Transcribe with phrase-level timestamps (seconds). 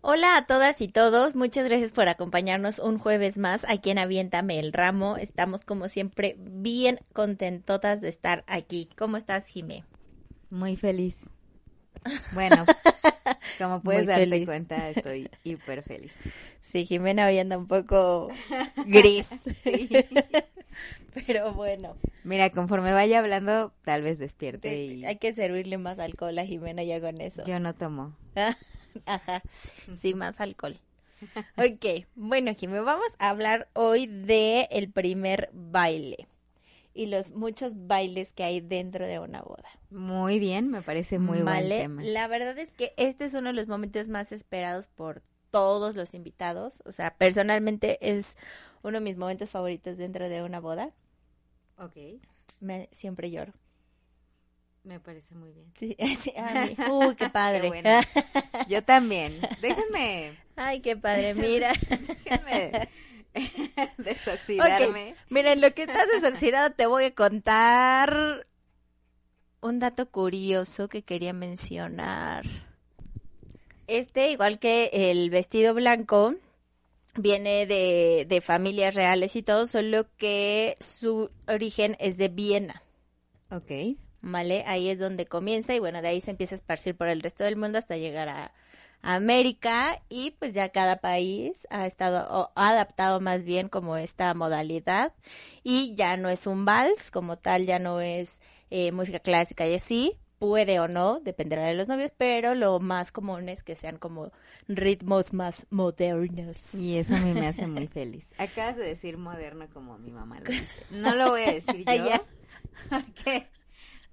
[0.00, 4.60] Hola a todas y todos, muchas gracias por acompañarnos un jueves más aquí en Aviéntame
[4.60, 5.16] el Ramo.
[5.16, 8.88] Estamos como siempre bien contentotas de estar aquí.
[8.96, 9.84] ¿Cómo estás, Jimé?
[10.50, 11.24] Muy feliz.
[12.32, 12.64] Bueno,
[13.58, 16.12] como puedes darte cuenta, estoy hiper feliz.
[16.62, 18.28] Sí, Jimena hoy anda un poco
[18.86, 19.26] gris.
[21.26, 21.96] Pero bueno.
[22.22, 24.84] Mira, conforme vaya hablando, tal vez despierte.
[24.84, 25.04] Y...
[25.04, 27.44] Hay que servirle más alcohol a Jimena ya con eso.
[27.46, 28.14] Yo no tomo.
[29.06, 29.42] Ajá,
[30.00, 30.78] sí, más alcohol.
[31.56, 36.28] Ok, bueno, Jimena, vamos a hablar hoy de el primer baile
[36.94, 39.68] y los muchos bailes que hay dentro de una boda.
[39.90, 41.68] Muy bien, me parece muy vale.
[41.68, 42.02] buen tema.
[42.02, 46.14] La verdad es que este es uno de los momentos más esperados por todos los
[46.14, 46.82] invitados.
[46.84, 48.36] O sea, personalmente es
[48.82, 50.92] uno de mis momentos favoritos dentro de una boda.
[51.76, 51.96] Ok.
[52.60, 53.52] Me, siempre lloro.
[54.88, 55.70] Me parece muy bien.
[55.74, 56.32] Sí, sí
[56.90, 57.70] Uy, qué padre.
[58.68, 59.38] Yo también.
[59.60, 60.38] Déjenme.
[60.56, 61.74] Ay, qué padre, mira.
[62.24, 62.88] Déjenme
[63.98, 65.14] desoxidarme.
[65.28, 68.46] Mira, en lo que estás desoxidado te voy a contar
[69.60, 72.46] un dato curioso que quería mencionar.
[73.86, 76.34] Este, igual que el vestido blanco,
[77.14, 82.82] viene de, de familias reales y todo, solo que su origen es de Viena.
[83.50, 83.98] Ok.
[84.20, 84.64] ¿Vale?
[84.66, 87.44] Ahí es donde comienza y bueno, de ahí se empieza a esparcir por el resto
[87.44, 88.52] del mundo hasta llegar a,
[89.02, 94.34] América y pues ya cada país ha estado o ha adaptado más bien como esta
[94.34, 95.12] modalidad
[95.62, 99.74] y ya no es un vals como tal, ya no es eh, música clásica y
[99.74, 103.98] así, puede o no, dependerá de los novios, pero lo más común es que sean
[103.98, 104.32] como
[104.66, 106.74] ritmos más modernos.
[106.74, 108.34] Y eso a mí me hace muy feliz.
[108.38, 110.86] Acabas de decir moderno como mi mamá lo dice.
[110.90, 112.98] No lo voy a decir yo.
[113.24, 113.48] ¿Qué?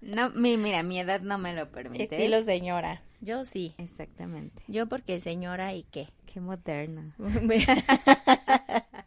[0.05, 2.03] No, mi, mira, mi edad no me lo permite.
[2.15, 3.01] Estilo señora.
[3.21, 3.73] Yo sí.
[3.79, 4.63] Exactamente.
[4.67, 6.07] Yo porque señora y qué.
[6.31, 7.13] Qué moderno.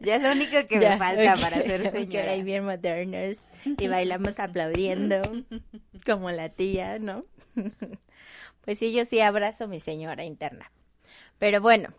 [0.00, 2.36] Ya es lo único que me falta para ser señora.
[2.36, 5.20] y bien modernos y bailamos aplaudiendo
[6.06, 7.24] como la tía, ¿no?
[8.60, 10.70] Pues sí, yo sí abrazo a mi señora interna.
[11.38, 11.94] Pero bueno,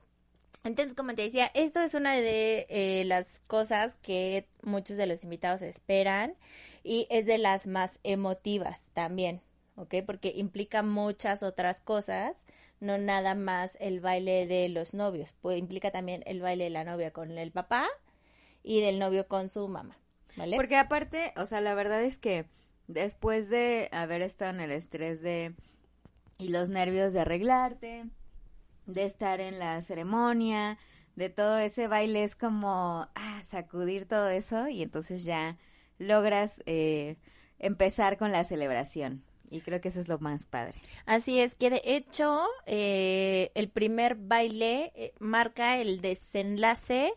[0.64, 5.24] entonces como te decía, esto es una de eh, las cosas que muchos de los
[5.24, 6.36] invitados esperan
[6.84, 9.42] y es de las más emotivas también,
[9.75, 9.96] ¿ok?
[10.06, 12.38] Porque implica muchas otras cosas
[12.80, 16.84] no nada más el baile de los novios, pues implica también el baile de la
[16.84, 17.88] novia con el papá
[18.64, 19.98] y del novio con su mamá,
[20.36, 20.56] ¿vale?
[20.56, 22.46] Porque aparte, o sea, la verdad es que
[22.88, 25.53] después de haber estado en el estrés de
[26.38, 28.06] y los nervios de arreglarte,
[28.94, 30.78] de estar en la ceremonia,
[31.16, 35.58] de todo ese baile es como ah, sacudir todo eso y entonces ya
[35.98, 37.18] logras eh,
[37.60, 39.24] empezar con la celebración.
[39.52, 40.76] Y creo que eso es lo más padre.
[41.06, 47.12] Así es, que de hecho eh, el primer baile eh, marca el desenlace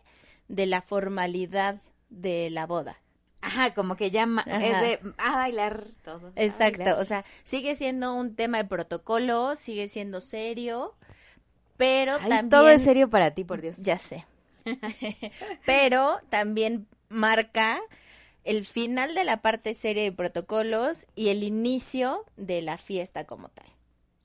[0.47, 1.79] de la formalidad
[2.09, 2.97] de la boda.
[3.41, 6.31] Ajá, como que ya es de a bailar todo.
[6.35, 10.95] Exacto, o sea, sigue siendo un tema de protocolo, sigue siendo serio,
[11.83, 12.49] pero también...
[12.49, 13.75] Todo es serio para ti, por Dios.
[13.79, 14.25] Ya sé.
[15.65, 17.81] pero también marca
[18.45, 23.49] el final de la parte seria de protocolos y el inicio de la fiesta como
[23.49, 23.65] tal.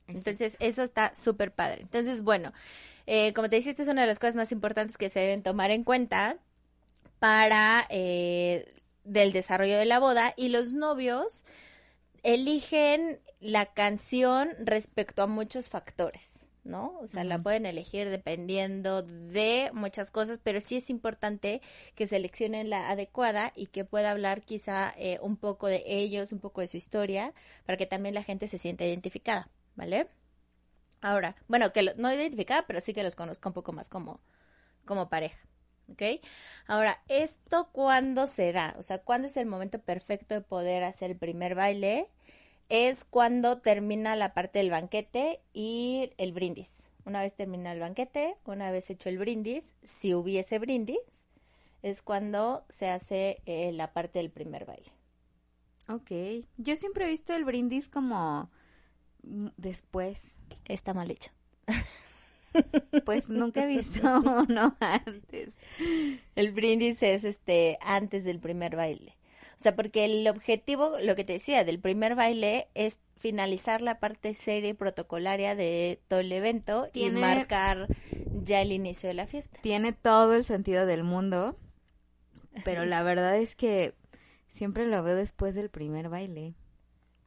[0.07, 1.81] Entonces, eso está súper padre.
[1.81, 2.53] Entonces, bueno,
[3.05, 5.43] eh, como te decía, esta es una de las cosas más importantes que se deben
[5.43, 6.37] tomar en cuenta
[7.19, 11.43] para eh, del desarrollo de la boda y los novios
[12.23, 16.38] eligen la canción respecto a muchos factores.
[16.63, 16.97] ¿No?
[16.99, 21.61] O sea, la pueden elegir dependiendo de muchas cosas, pero sí es importante
[21.95, 26.39] que seleccionen la adecuada y que pueda hablar quizá eh, un poco de ellos, un
[26.39, 27.33] poco de su historia,
[27.65, 30.07] para que también la gente se sienta identificada, ¿vale?
[31.01, 34.19] Ahora, bueno, que no identificada, pero sí que los conozca un poco más como,
[34.85, 35.39] como pareja.
[35.91, 36.01] ¿ok?
[36.67, 38.75] Ahora, ¿esto cuándo se da?
[38.77, 42.09] O sea, ¿cuándo es el momento perfecto de poder hacer el primer baile?
[42.69, 46.91] Es cuando termina la parte del banquete y el brindis.
[47.05, 50.99] Una vez termina el banquete, una vez hecho el brindis, si hubiese brindis,
[51.81, 54.91] es cuando se hace eh, la parte del primer baile.
[55.87, 58.51] Ok, yo siempre he visto el brindis como
[59.23, 60.37] mm, después.
[60.65, 61.31] Está mal hecho.
[63.05, 64.01] Pues nunca he visto
[64.49, 65.53] uno antes.
[66.35, 69.18] El brindis es este antes del primer baile.
[69.59, 73.99] O sea, porque el objetivo, lo que te decía, del primer baile es finalizar la
[73.99, 77.87] parte seria y protocolaria de todo el evento y marcar
[78.41, 79.59] ya el inicio de la fiesta.
[79.61, 81.57] Tiene todo el sentido del mundo,
[82.63, 83.93] pero la verdad es que
[84.47, 86.55] siempre lo veo después del primer baile.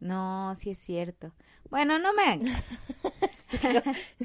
[0.00, 1.32] No, sí es cierto.
[1.68, 2.70] Bueno, no me hagas.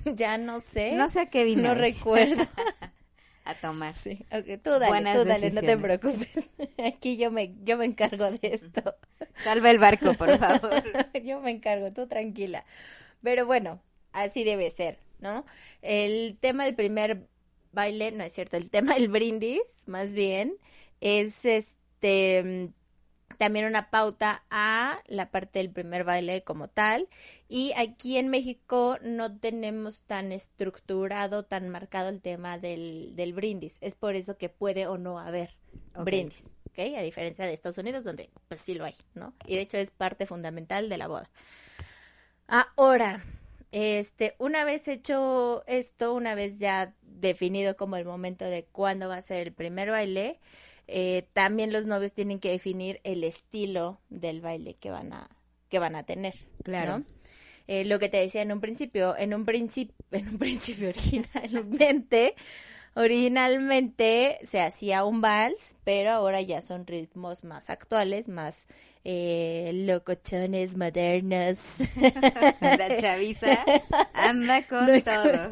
[0.16, 0.94] ya no sé.
[0.94, 1.62] No sé a qué vine.
[1.62, 2.48] No recuerdo.
[3.50, 3.96] a tomar.
[4.04, 5.78] Sí, ok, tú dale, Buenas tú dale, no te decisiones.
[5.78, 6.50] preocupes.
[6.86, 8.96] Aquí yo me, yo me encargo de esto.
[9.44, 10.84] Salva el barco, por favor.
[11.24, 12.66] yo me encargo, tú tranquila.
[13.22, 13.82] Pero bueno,
[14.14, 15.46] así debe ser, ¿no?
[15.82, 17.28] El tema del primer
[17.72, 20.58] baile, no es cierto, el tema del brindis, más bien,
[21.02, 22.74] es este mm,
[23.38, 27.08] también una pauta a la parte del primer baile como tal.
[27.48, 33.78] Y aquí en México no tenemos tan estructurado, tan marcado el tema del, del brindis.
[33.82, 35.56] Es por eso que puede o no haber
[35.96, 36.80] brindis, ¿ok?
[36.98, 39.34] A diferencia de Estados Unidos, donde pues sí lo hay, ¿no?
[39.46, 41.30] Y de hecho es parte fundamental de la boda.
[42.48, 43.24] Ahora,
[43.72, 49.18] este, una vez hecho esto, una vez ya definido como el momento de cuándo va
[49.18, 50.40] a ser el primer baile,
[50.88, 55.30] eh, también los novios tienen que definir el estilo del baile que van a,
[55.70, 56.36] que van a tener.
[56.64, 57.00] Claro.
[57.00, 57.06] ¿no?
[57.68, 62.36] Eh, lo que te decía en un principio, en un principio, en un principio originalmente,
[62.96, 68.68] originalmente se hacía un vals, pero ahora ya son ritmos más actuales, más
[69.04, 71.60] eh, locochones, modernos.
[72.62, 73.64] La chaviza
[74.14, 75.52] anda con No, todo.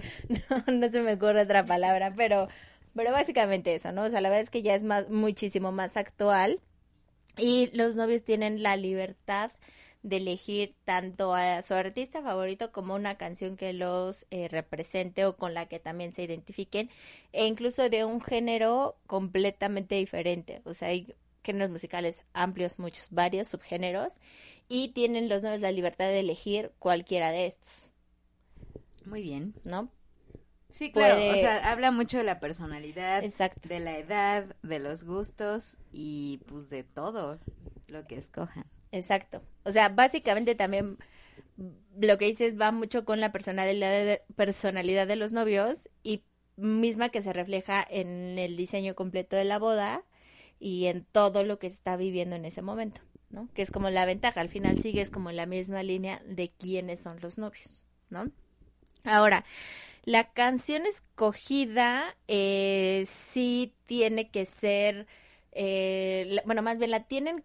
[0.68, 2.48] No, no se me ocurre otra palabra, pero,
[2.95, 4.03] pero básicamente eso, ¿no?
[4.03, 6.59] O sea, la verdad es que ya es más, muchísimo más actual
[7.38, 9.51] y los novios tienen la libertad
[10.03, 15.36] de elegir tanto a su artista favorito como una canción que los eh, represente o
[15.36, 16.92] con la que también se identifiquen
[17.33, 20.62] e incluso de un género completamente diferente.
[20.63, 24.13] O sea, hay géneros musicales amplios, muchos, varios subgéneros
[24.69, 27.89] y tienen los novios la libertad de elegir cualquiera de estos,
[29.06, 29.56] Muy bien.
[29.63, 29.89] ¿no?
[30.75, 31.16] Sí, claro.
[31.16, 33.69] Puede- O sea, habla mucho de la personalidad, Exacto.
[33.69, 37.39] de la edad, de los gustos y pues de todo
[37.88, 38.66] lo que escojan.
[38.92, 39.42] Exacto.
[39.63, 40.98] O sea, básicamente también
[41.98, 46.24] lo que dices va mucho con la personalidad de, personalidad de los novios y
[46.57, 50.04] misma que se refleja en el diseño completo de la boda
[50.60, 53.00] y en todo lo que se está viviendo en ese momento,
[53.30, 53.48] ¿no?
[53.54, 57.00] Que es como la ventaja, al final sigues como en la misma línea de quiénes
[57.00, 58.30] son los novios, ¿no?
[59.06, 59.45] Ahora,
[60.06, 65.07] la canción escogida eh, sí tiene que ser,
[65.52, 67.44] eh, la- bueno, más bien la tienen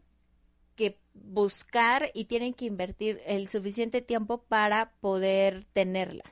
[0.76, 6.24] que buscar y tienen que invertir el suficiente tiempo para poder tenerla,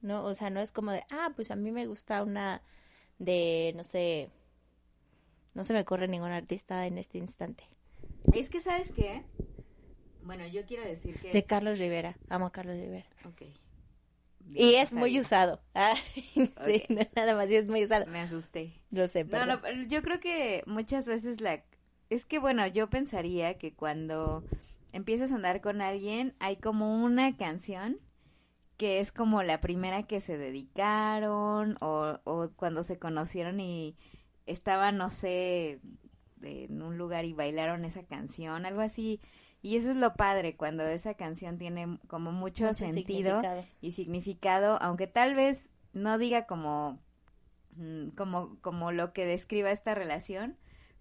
[0.00, 0.24] ¿no?
[0.24, 2.62] O sea, no es como de, ah, pues a mí me gusta una
[3.18, 4.30] de, no sé,
[5.54, 7.64] no se me ocurre ningún artista en este instante.
[8.32, 9.24] Es que, ¿sabes qué?
[10.22, 11.32] Bueno, yo quiero decir que...
[11.32, 13.06] De Carlos Rivera, amo a Carlos Rivera.
[13.24, 13.42] Ok.
[14.52, 15.60] Y es muy usado.
[15.74, 16.50] Ah, sí,
[17.14, 18.06] nada más, y es muy usado.
[18.06, 18.72] Me asusté.
[18.90, 21.62] Lo sé, No, pero no, yo creo que muchas veces la...
[22.10, 24.42] Es que, bueno, yo pensaría que cuando
[24.92, 27.98] empiezas a andar con alguien, hay como una canción
[28.76, 33.96] que es como la primera que se dedicaron o, o cuando se conocieron y
[34.46, 35.80] estaban, no sé,
[36.42, 39.20] en un lugar y bailaron esa canción, algo así.
[39.60, 43.64] Y eso es lo padre, cuando esa canción tiene como mucho, mucho sentido significado.
[43.80, 47.00] y significado, aunque tal vez no diga como,
[47.76, 50.56] mm, como, como lo que describa esta relación,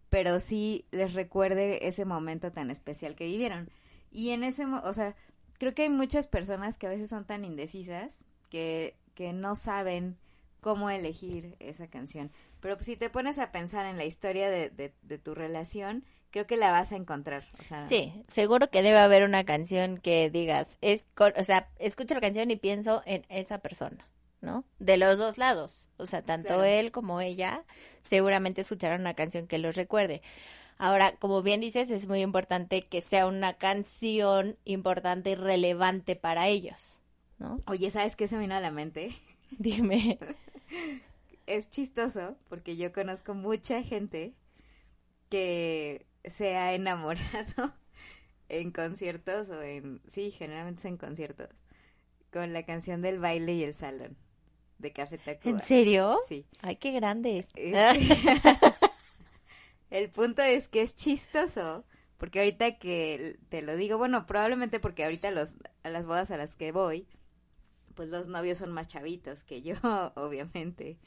[0.09, 3.69] pero sí les recuerde ese momento tan especial que vivieron.
[4.11, 5.15] Y en ese, o sea,
[5.59, 10.17] creo que hay muchas personas que a veces son tan indecisas que, que no saben
[10.61, 12.31] cómo elegir esa canción.
[12.59, 16.47] Pero si te pones a pensar en la historia de, de, de tu relación, creo
[16.47, 17.45] que la vas a encontrar.
[17.59, 22.13] O sea, Sí, seguro que debe haber una canción que digas, es, o sea, escucho
[22.13, 24.07] la canción y pienso en esa persona,
[24.41, 24.63] ¿no?
[24.79, 26.63] De los dos lados, o sea, tanto Claro.
[26.63, 27.63] él como ella
[28.03, 30.21] seguramente escucharon una canción que los recuerde.
[30.79, 36.47] Ahora, como bien dices, es muy importante que sea una canción importante y relevante para
[36.49, 37.01] ellos,
[37.39, 37.61] ¿no?
[37.65, 39.15] Oye, ¿sabes qué se me vino a la mente?
[39.51, 40.19] Dime.
[41.47, 44.33] es chistoso porque yo conozco mucha gente
[45.29, 47.73] que se ha enamorado
[48.49, 51.49] en conciertos o en sí, generalmente es en conciertos
[52.31, 54.17] con la canción del baile y el salón
[54.77, 55.59] de Café Tacuba.
[55.59, 56.19] ¿En serio?
[56.27, 56.45] Sí.
[56.61, 57.47] Ay, qué grande es.
[57.55, 57.73] Eh,
[59.89, 61.85] el punto es que es chistoso
[62.17, 66.37] porque ahorita que te lo digo, bueno, probablemente porque ahorita los a las bodas a
[66.37, 67.07] las que voy,
[67.95, 69.75] pues los novios son más chavitos que yo,
[70.15, 70.97] obviamente.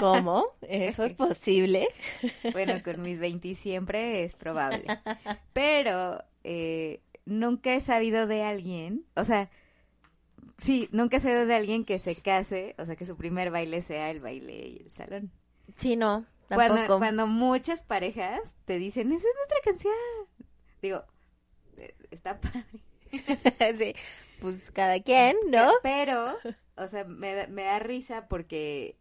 [0.00, 0.44] ¿Cómo?
[0.62, 1.88] ¿Eso es posible?
[2.52, 4.84] Bueno, con mis 20 siempre es probable.
[5.52, 9.48] Pero eh, nunca he sabido de alguien, o sea,
[10.58, 13.80] sí, nunca he sabido de alguien que se case, o sea, que su primer baile
[13.82, 15.30] sea el baile y el salón.
[15.76, 16.74] Sí, no, tampoco.
[16.74, 19.94] Cuando, cuando muchas parejas te dicen, esa es nuestra canción.
[20.82, 21.04] Digo,
[21.78, 22.64] eh, está padre.
[23.78, 23.94] sí,
[24.40, 25.70] pues cada quien, ¿no?
[25.82, 26.36] Pero,
[26.76, 28.96] o sea, me, da- me da risa porque...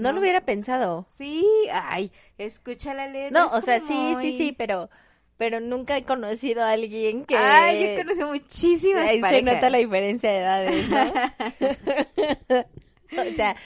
[0.00, 1.06] No, lo hubiera pensado.
[1.08, 3.38] Sí, ay, escucha la letra.
[3.40, 4.90] No, es o sea, sí, sí, muy- sí, pero
[5.36, 9.54] pero nunca he conocido a alguien que Ay, yo conocí muchísimas Ahí se parejas.
[9.54, 11.12] nota la diferencia de edades, ¿no?
[13.22, 13.56] o sea,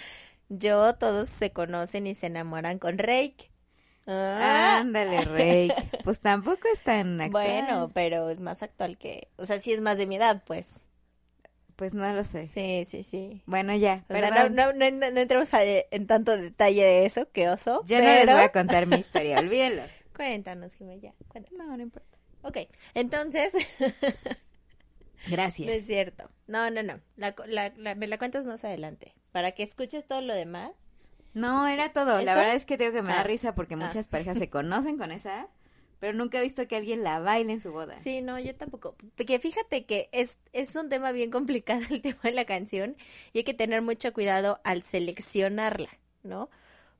[0.48, 3.50] yo todos se conocen y se enamoran con Rake.
[4.06, 5.72] Ah, Ándale, Rey.
[6.04, 7.30] Pues tampoco es tan actual.
[7.62, 10.66] bueno, pero es más actual que, o sea, sí es más de mi edad, pues.
[11.76, 12.46] Pues no lo sé.
[12.46, 13.42] Sí, sí, sí.
[13.46, 14.54] Bueno, ya, O sea, perdón.
[14.54, 17.82] no, no, no, no entremos a- en tanto detalle de eso, que oso.
[17.86, 19.82] ya no les pero- voy a contar mi historia, olvídenlo.
[20.14, 21.58] Cuéntanos, Jimé, ya, cuéntanos.
[21.66, 22.16] No, no importa.
[22.42, 22.58] Ok,
[22.94, 23.52] entonces,
[25.28, 25.66] Gracias.
[25.66, 26.30] no es cierto.
[26.46, 27.00] No, no, no.
[27.16, 29.14] La, co- la, la- me la cuentas más adelante.
[29.32, 30.70] Para que escuches todo lo demás.
[31.32, 32.20] No, era todo.
[32.22, 33.24] La verdad es que tengo que me da Ah.
[33.24, 33.78] risa porque Ah.
[33.78, 35.48] muchas parejas se conocen con esa,
[36.04, 37.98] pero nunca he visto que alguien la baile en su boda.
[37.98, 38.94] Sí, no, yo tampoco.
[39.16, 42.94] Porque fíjate que es, es un tema bien complicado el tema de la canción
[43.32, 45.88] y hay que tener mucho cuidado al seleccionarla,
[46.22, 46.50] ¿no?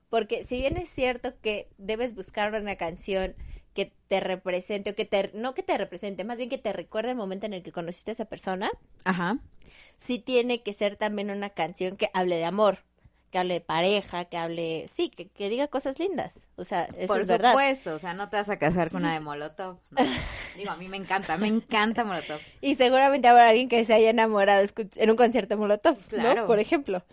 [0.09, 3.35] Porque si bien es cierto que debes buscar una canción
[3.75, 7.11] que te represente o que te, no que te represente, más bien que te recuerde
[7.11, 8.71] el momento en el que conociste a esa persona,
[9.05, 9.37] Ajá.
[9.99, 12.79] sí tiene que ser también una canción que hable de amor,
[13.35, 16.47] que hable de pareja, que hable, sí, que, que diga cosas lindas.
[16.55, 17.51] O sea, eso Por es verdad.
[17.51, 19.81] supuesto, o sea, no te vas a casar con una de Molotov.
[19.91, 19.97] ¿no?
[20.57, 22.39] Digo, a mí me encanta, me encanta Molotov.
[22.61, 24.65] Y seguramente habrá alguien que se haya enamorado
[24.95, 26.43] en un concierto de Molotov, Claro.
[26.43, 26.47] ¿no?
[26.47, 27.05] Por ejemplo.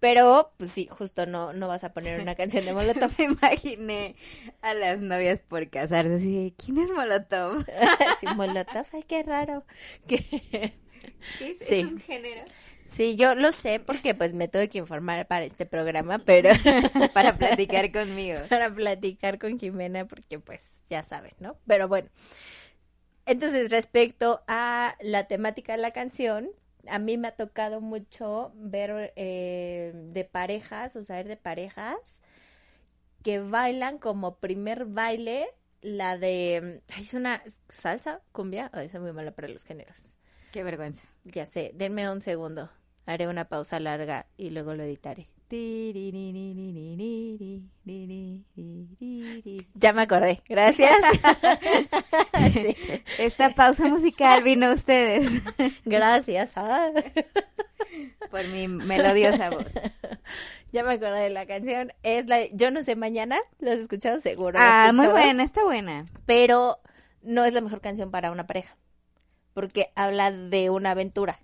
[0.00, 3.12] Pero, pues sí, justo no, no vas a poner una canción de Molotov.
[3.18, 4.16] Me imaginé
[4.62, 7.64] a las novias por casarse así ¿quién es Molotov?
[8.20, 9.64] sí, Molotov, ay, qué raro.
[10.08, 10.72] ¿Qué es,
[11.38, 11.56] Sí.
[11.80, 12.42] ¿Es un género?
[12.92, 16.50] Sí, yo lo sé porque pues me tuve que informar para este programa, pero
[17.14, 18.40] Para platicar conmigo.
[18.48, 21.56] para platicar con Jimena porque pues ya saben, ¿no?
[21.66, 22.10] Pero bueno.
[23.24, 26.50] Entonces, respecto a la temática de la canción,
[26.88, 31.96] a mí me ha tocado mucho ver eh, de parejas, o saber de parejas
[33.22, 35.46] que bailan como primer baile
[35.80, 36.82] la de...
[36.92, 40.16] Ay, es una salsa, cumbia, ay, soy muy mala para los géneros.
[40.50, 41.08] Qué vergüenza.
[41.24, 42.68] Ya sé, denme un segundo.
[43.06, 45.28] Haré una pausa larga y luego lo editaré.
[49.74, 50.96] Ya me acordé, gracias.
[52.52, 52.76] Sí,
[53.18, 55.30] Esta pausa musical vino a ustedes
[55.84, 56.52] gracias.
[56.56, 56.90] ah.
[58.30, 59.66] por mi melodiosa voz.
[60.72, 61.92] Ya me acordé de la canción.
[62.02, 63.38] Es la Yo no sé mañana.
[63.58, 64.58] ¿La has escuchado seguro?
[64.58, 66.06] ¿La Ah, muy buena, está buena.
[66.24, 66.80] Pero
[67.20, 68.76] no es la mejor canción para una pareja.
[69.52, 71.40] Porque habla de una aventura.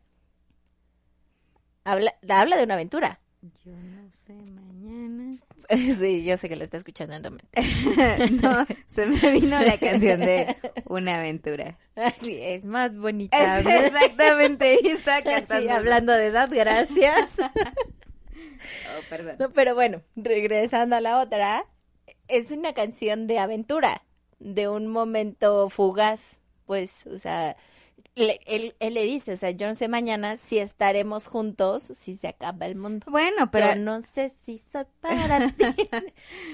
[1.88, 3.18] Habla, habla de una aventura.
[3.64, 5.38] Yo no sé mañana.
[5.98, 7.22] Sí, yo sé que lo está escuchando en
[8.42, 11.78] no, se me vino la canción de Una aventura.
[12.22, 13.58] Sí, es más bonita.
[13.60, 15.72] Es exactamente, y está Sí, cantando.
[15.72, 17.30] hablando de edad, gracias.
[17.38, 19.36] Oh, perdón.
[19.38, 21.64] No, pero bueno, regresando a la otra,
[22.28, 24.04] es una canción de aventura,
[24.38, 27.56] de un momento fugaz, pues, o sea,
[28.18, 32.16] le- él, él le dice, o sea, yo no sé mañana si estaremos juntos, si
[32.16, 33.06] se acaba el mundo.
[33.10, 35.64] Bueno, pero, yo no sé si soy para ti.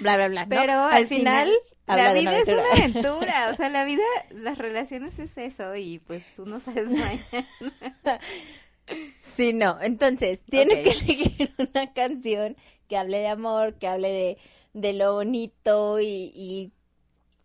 [0.00, 0.42] bla, bla, bla.
[0.44, 0.48] ¿no?
[0.50, 1.50] pero al final,
[1.86, 3.50] la vida es una aventura.
[3.52, 8.20] O sea, la vida, las relaciones es eso y pues tú no sabes mañana.
[9.36, 9.80] Sí, no.
[9.80, 10.82] Entonces, tienes Ok.
[10.84, 12.56] que elegir una canción
[12.88, 14.38] que hable de amor, que hable de,
[14.74, 16.72] de lo bonito y, y,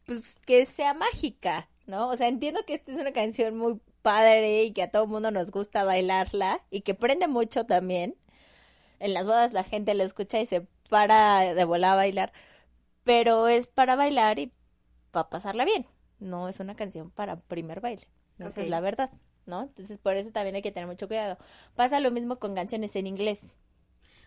[0.06, 2.10] pues que sea mágica, ¿no?
[2.10, 5.30] O sea, entiendo que esta es una canción muy padre y que a todo mundo
[5.30, 8.16] nos gusta bailarla y que prende mucho también.
[8.98, 12.34] En las bodas la gente la escucha y se para de volar a bailar,
[13.04, 14.52] pero es para bailar y
[15.12, 15.86] para pasarla bien.
[16.18, 18.08] No es una canción para primer baile.
[18.40, 19.12] Esa es la verdad,
[19.46, 19.62] ¿no?
[19.62, 21.38] Entonces, por eso también hay que tener mucho cuidado.
[21.76, 23.44] Pasa lo mismo con canciones en inglés.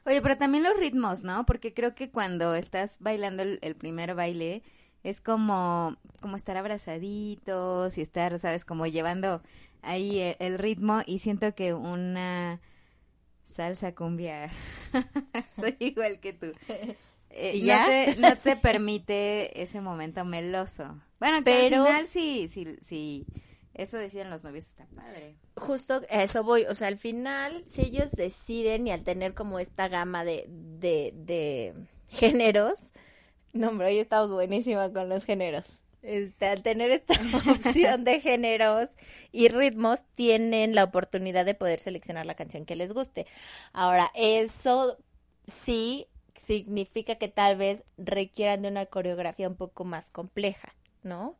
[0.07, 1.45] Oye, pero también los ritmos, ¿no?
[1.45, 4.63] Porque creo que cuando estás bailando el, el primer baile
[5.05, 8.65] es como, como estar abrazaditos y estar, ¿sabes?
[8.65, 9.43] Como llevando
[9.83, 12.61] ahí el, el ritmo y siento que una
[13.45, 14.51] salsa cumbia,
[15.57, 16.53] soy igual que tú.
[17.35, 17.87] Eh, ¿Y no, ya?
[17.87, 21.01] te, no te permite ese momento meloso.
[21.19, 23.25] Bueno, que Pero- al final sí, sí, sí,
[23.73, 25.37] eso decían los novios, está padre.
[25.57, 29.59] Justo a eso voy, o sea, al final, si ellos deciden y al tener como
[29.59, 31.73] esta gama de, de, de
[32.11, 32.75] géneros,
[33.53, 35.83] no, hombre, hoy estamos buenísima con los géneros.
[36.03, 37.15] Este, al tener esta
[37.51, 38.89] opción de géneros
[39.31, 43.27] y ritmos, tienen la oportunidad de poder seleccionar la canción que les guste.
[43.73, 44.99] Ahora, eso
[45.65, 46.09] sí
[46.47, 51.37] significa que tal vez requieran de una coreografía un poco más compleja, ¿no?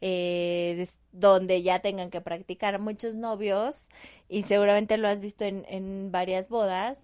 [0.00, 3.88] eh, es donde ya tengan que practicar muchos novios
[4.28, 6.98] y seguramente lo has visto en, en varias bodas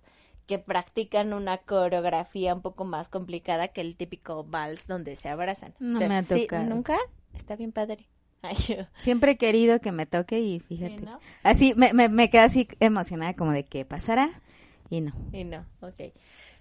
[0.51, 5.75] que practican una coreografía un poco más complicada que el típico vals donde se abrazan.
[5.79, 6.65] No O sea, me ha sí, tocado.
[6.65, 6.99] ¿Nunca?
[7.35, 8.09] Está bien padre.
[8.43, 11.05] Ay, yo- Siempre he querido que me toque y fíjate.
[11.43, 14.43] Así, me, me, me quedé así emocionada como de que pasara
[14.91, 15.13] y no.
[15.33, 16.13] Y no, ok.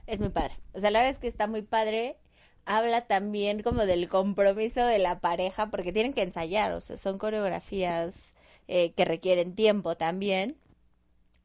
[0.07, 0.55] Es muy padre.
[0.73, 2.17] O sea, la verdad es que está muy padre.
[2.65, 7.17] Habla también como del compromiso de la pareja, porque tienen que ensayar, o sea, son
[7.17, 8.33] coreografías
[8.67, 10.57] eh, que requieren tiempo también.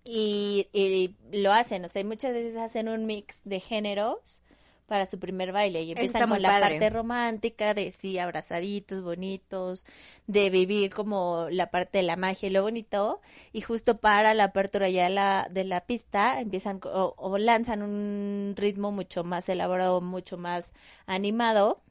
[0.04, 4.40] Y, y lo hacen, o sea, muchas veces hacen un mix de géneros
[4.86, 6.60] para su primer baile y empiezan con la padre.
[6.60, 9.86] parte romántica de sí, abrazaditos, bonitos,
[10.26, 13.20] de vivir como la parte de la magia y lo bonito
[13.52, 18.54] y justo para la apertura ya de la, de la pista empiezan o lanzan un
[18.56, 20.72] ritmo mucho más elaborado, mucho más
[21.06, 21.83] animado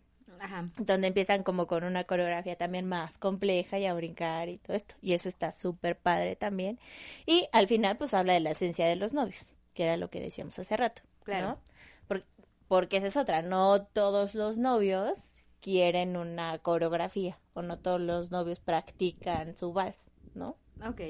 [0.43, 0.67] Ajá.
[0.77, 4.95] donde empiezan como con una coreografía también más compleja y a brincar y todo esto.
[5.01, 6.79] Y eso está súper padre también.
[7.25, 10.19] Y al final pues habla de la esencia de los novios, que era lo que
[10.19, 11.01] decíamos hace rato.
[11.23, 11.47] Claro.
[11.47, 11.59] ¿no?
[12.07, 12.25] Por-
[12.67, 15.31] porque esa es otra, no todos los novios
[15.61, 20.57] quieren una coreografía o no todos los novios practican su vals, ¿no?
[20.85, 21.01] Ok.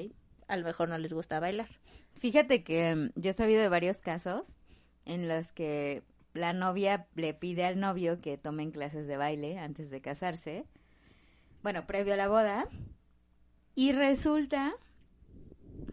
[0.46, 1.68] A lo mejor no les gusta bailar.
[2.18, 4.56] Fíjate que mm, yo he sabido de varios casos
[5.06, 6.02] en los que
[6.34, 10.66] la novia le pide al novio que tomen clases de baile antes de casarse.
[11.62, 12.68] Bueno, previo a la boda.
[13.74, 14.74] Y resulta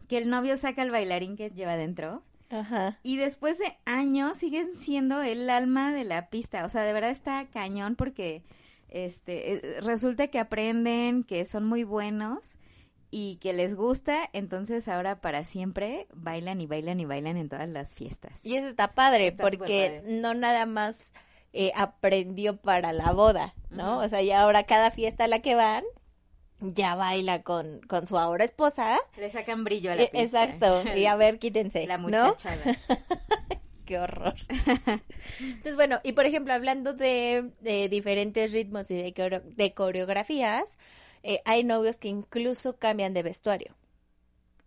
[0.07, 2.24] que el novio saca el bailarín que lleva dentro.
[2.50, 3.00] Ajá.
[3.01, 6.65] Y después de años siguen siendo el alma de la pista.
[6.65, 8.43] O sea, de verdad está cañón porque
[8.89, 12.57] este eh, resulta que aprenden, que son muy buenos
[13.12, 17.68] y que les gusta, entonces ahora para siempre bailan y bailan y bailan en todas
[17.68, 18.39] las fiestas.
[18.44, 21.12] Y eso está padre, Está porque no nada más
[21.53, 23.98] eh, aprendió para la boda, ¿no?
[24.00, 25.84] O sea, ya ahora cada fiesta a la que van,
[26.62, 28.98] ya baila con, con su ahora esposa.
[29.18, 30.46] Le sacan brillo a la Eh, pista.
[30.46, 32.08] Exacto, y a ver, quítense, La ¿no?
[32.08, 32.77] muchachada.
[33.86, 34.36] Qué horror.
[35.39, 40.63] Entonces, bueno, y por ejemplo, hablando de, de diferentes ritmos y de, de coreografías,
[41.23, 43.75] eh, hay novios que incluso cambian de vestuario.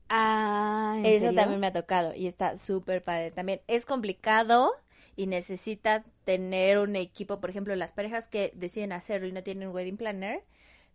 [0.08, 1.34] Ah, ¿en Eso serio?
[1.34, 3.30] también me ha tocado y está súper padre.
[3.30, 4.72] También es complicado
[5.16, 7.40] y necesita tener un equipo.
[7.40, 10.42] Por ejemplo, las parejas que deciden hacerlo y no tienen un wedding planner,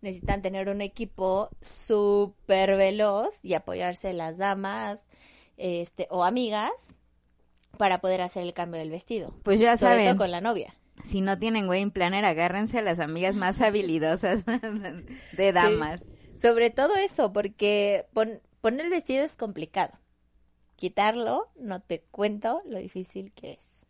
[0.02, 5.08] necesitan tener un equipo súper veloz y apoyarse las damas
[5.58, 6.96] este, o amigas
[7.78, 9.34] para poder hacer el cambio del vestido.
[9.44, 10.76] Pues ya Sobre todo saben, con la novia.
[11.04, 14.44] Si no tienen wedding planner, agárrense a las amigas más habilidosas
[15.38, 16.02] de damas.
[16.42, 19.94] Sobre todo eso, porque pon- poner el vestido es complicado.
[20.76, 23.86] Quitarlo, no te cuento lo difícil que es.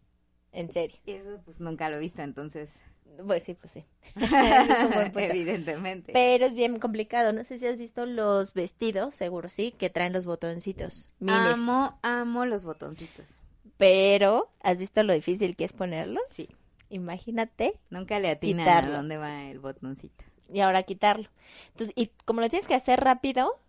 [0.52, 0.98] En serio.
[1.06, 2.82] Eso pues nunca lo he visto, entonces.
[3.28, 3.86] Pues sí, pues sí.
[4.16, 5.20] Es un buen punto.
[5.20, 6.14] Evidentemente.
[6.14, 7.34] Pero es bien complicado.
[7.34, 11.10] No sé si has visto los vestidos, seguro sí, que traen los botoncitos.
[11.20, 11.36] Miles.
[11.54, 13.38] Amo, amo los botoncitos.
[13.78, 16.24] Pero, ¿has visto lo difícil que es ponerlos?
[16.32, 16.50] Sí.
[16.90, 17.80] Imagínate.
[17.90, 18.94] Nunca le atinan Quitarlo.
[18.94, 20.26] a dónde va el botoncito.
[20.52, 21.30] Y ahora quitarlo.
[21.70, 23.60] Entonces, y como lo tienes que hacer rápido,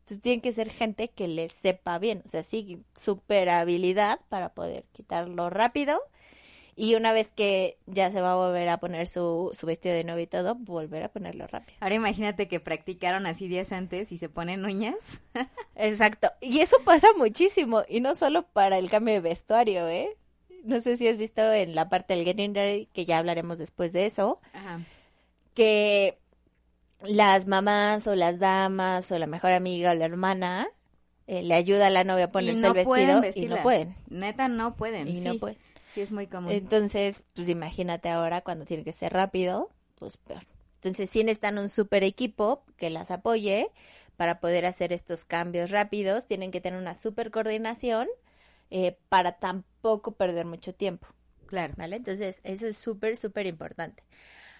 [0.00, 2.22] entonces tiene que ser gente que le sepa bien.
[2.24, 6.00] O sea, sí, super habilidad para poder quitarlo rápido.
[6.78, 10.04] Y una vez que ya se va a volver a poner su, su vestido de
[10.04, 11.78] novio y todo, volver a ponerlo rápido.
[11.80, 14.96] Ahora imagínate que practicaron así días antes y se ponen uñas.
[15.74, 16.30] Exacto.
[16.40, 17.82] Y eso pasa muchísimo.
[17.88, 20.16] Y no solo para el cambio de vestuario, ¿eh?
[20.66, 23.92] No sé si has visto en la parte del Getting Ready, que ya hablaremos después
[23.92, 24.80] de eso, Ajá.
[25.54, 26.18] que
[27.02, 30.68] las mamás o las damas o la mejor amiga o la hermana
[31.26, 33.96] eh, le ayuda a la novia a ponerse no el vestido y no pueden.
[34.08, 35.08] Neta, no pueden.
[35.08, 35.20] Y sí.
[35.20, 35.58] no pueden.
[35.92, 36.52] Sí, es muy común.
[36.52, 40.46] Entonces, pues imagínate ahora cuando tiene que ser rápido, pues peor.
[40.74, 43.70] Entonces, sí necesitan un super equipo que las apoye
[44.16, 46.26] para poder hacer estos cambios rápidos.
[46.26, 48.08] Tienen que tener una super coordinación
[48.70, 51.06] eh, para tampoco perder mucho tiempo.
[51.46, 51.74] claro.
[51.76, 51.96] ¿Vale?
[51.96, 54.02] Entonces, eso es súper, súper importante.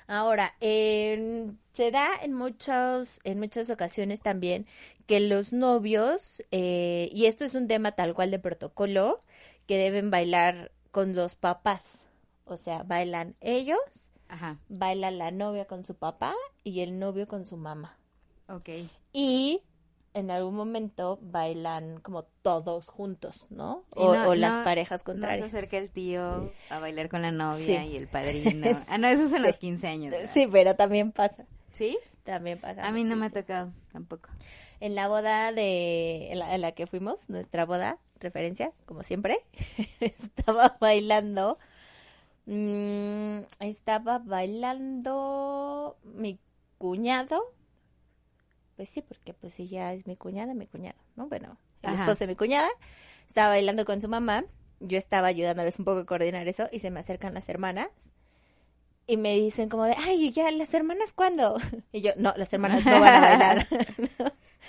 [0.09, 4.67] Ahora, se da en muchos, en muchas ocasiones también
[5.07, 9.21] que los novios, eh, y esto es un tema tal cual de protocolo,
[9.67, 12.05] que deben bailar con los papás.
[12.45, 14.59] O sea, bailan ellos, Ajá.
[14.69, 17.99] baila la novia con su papá y el novio con su mamá.
[18.49, 18.69] Ok.
[19.13, 19.63] Y
[20.17, 23.85] en algún momento bailan como todos juntos, ¿no?
[23.91, 25.47] O, no- o las no- parejas No se contrarias.
[25.47, 27.89] acerca el tío a bailar con la novia Sí.
[27.91, 28.67] y el padrino.
[28.89, 30.11] Ah, no, eso es en los 15 años.
[30.13, 30.31] ¿verdad?
[30.33, 31.45] Sí, pero también pasa.
[31.71, 31.99] ¿Sí?
[32.25, 32.87] También pasa.
[32.87, 34.29] A mí no me ha tocado tampoco.
[34.81, 36.33] En la boda de.
[36.33, 39.39] En la, en la que fuimos, nuestra boda, referencia, como siempre,
[40.01, 41.59] estaba bailando.
[42.47, 46.39] mm, estaba bailando mi
[46.79, 47.43] cuñado,
[48.77, 51.27] pues sí, porque pues ella es mi cuñada, mi cuñado, ¿no?
[51.29, 52.03] Bueno, el Ajá.
[52.05, 52.69] esposo de mi cuñada,
[53.27, 54.45] estaba bailando con su mamá,
[54.81, 57.89] yo estaba ayudándoles un poco a coordinar eso y se me acercan las hermanas
[59.07, 61.57] y me dicen como de, ay, ya, ¿las hermanas cuándo?
[61.93, 63.69] Y yo, no, las hermanas no van a bailar.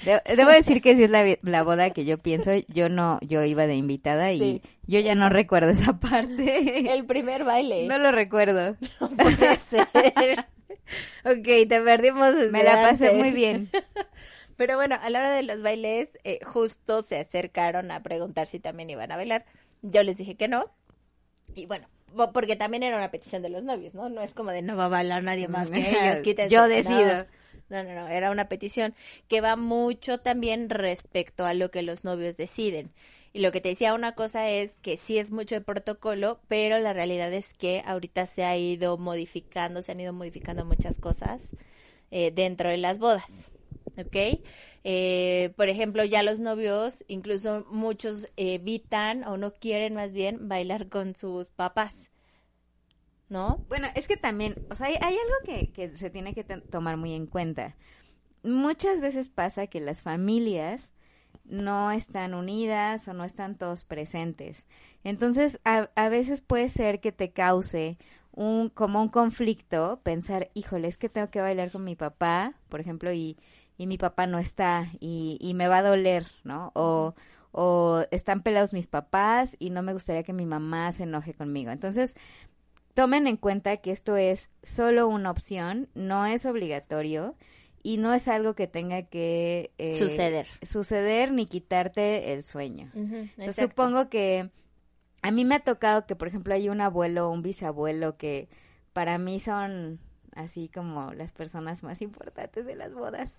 [0.06, 3.44] De- debo decir que si es la, la boda que yo pienso, yo no, yo
[3.44, 4.62] iba de invitada y Sí.
[4.86, 6.94] yo ya no recuerdo esa parte.
[6.94, 7.88] El primer baile.
[7.88, 8.78] No lo recuerdo.
[9.02, 10.46] No puede ser.
[11.26, 12.36] ok, te perdimos.
[12.36, 13.20] desde Me la pasé antes.
[13.20, 13.70] muy bien.
[14.58, 18.60] Pero bueno, a la hora de los bailes, eh, justo se acercaron a preguntar si
[18.60, 19.46] también iban a bailar.
[19.84, 20.72] Yo les dije que no.
[21.54, 21.88] Y bueno,
[22.34, 24.10] porque también era una petición de los novios, ¿no?
[24.10, 26.54] No es como de no va a bailar nadie más que ellos, quítense.
[26.54, 27.28] Yo decido.
[27.70, 28.96] No, no, no, era una petición
[29.28, 32.92] que va mucho también respecto a lo que los novios deciden.
[33.38, 36.80] Y lo que te decía una cosa es que sí es mucho de protocolo, pero
[36.80, 41.44] la realidad es que ahorita se ha ido modificando, se han ido modificando muchas cosas
[42.10, 43.52] eh, dentro de las bodas.
[43.96, 44.42] ¿Ok?
[44.84, 50.90] Eh, por ejemplo, ya los novios, incluso muchos evitan o no quieren más bien bailar
[50.90, 52.10] con sus papás.
[53.30, 53.64] ¿No?
[53.70, 56.98] Bueno, es que también, o sea, hay, hay algo que, que se tiene que tomar
[56.98, 57.76] muy en cuenta.
[58.42, 60.92] Muchas veces pasa que las familias
[61.48, 64.66] no están unidas o no están todos presentes.
[65.04, 67.98] Entonces, a, a veces puede ser que te cause
[68.32, 72.80] un, como un conflicto pensar, híjole, es que tengo que bailar con mi papá, por
[72.80, 73.38] ejemplo, y,
[73.78, 76.72] y mi papá no está y, y me va a doler, ¿no?
[76.76, 77.16] O,
[77.52, 81.72] o están peleados mis papás y no me gustaría que mi mamá se enoje conmigo.
[81.72, 82.14] Entonces,
[82.94, 87.36] tomen en cuenta que esto es solo una opción, no es obligatorio
[87.88, 90.46] y no es algo que tenga que eh, Suceder.
[90.62, 92.92] suceder ni quitarte el sueño.
[93.54, 94.50] Supongo que
[95.22, 98.50] a mí me ha tocado que, por ejemplo, hay un abuelo o un bisabuelo que
[98.92, 100.02] para mí son
[100.36, 103.32] así como las personas más importantes de las bodas.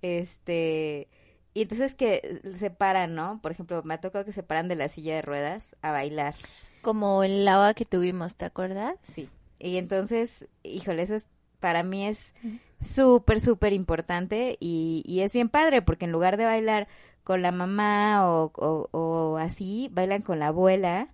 [0.00, 1.08] Este,
[1.52, 3.42] y entonces que se paran, ¿no?
[3.42, 6.34] Por ejemplo, me ha tocado que se paran de la silla de ruedas a bailar.
[6.80, 8.94] Como el lava que tuvimos, ¿te acuerdas?
[9.02, 9.28] Sí.
[9.58, 11.28] Y entonces, híjole, eso es,
[11.60, 12.32] para mí es
[12.82, 16.88] súper, súper importante y, y es bien padre porque en lugar de bailar
[17.24, 21.08] con la mamá o, o, o así, bailan con la abuela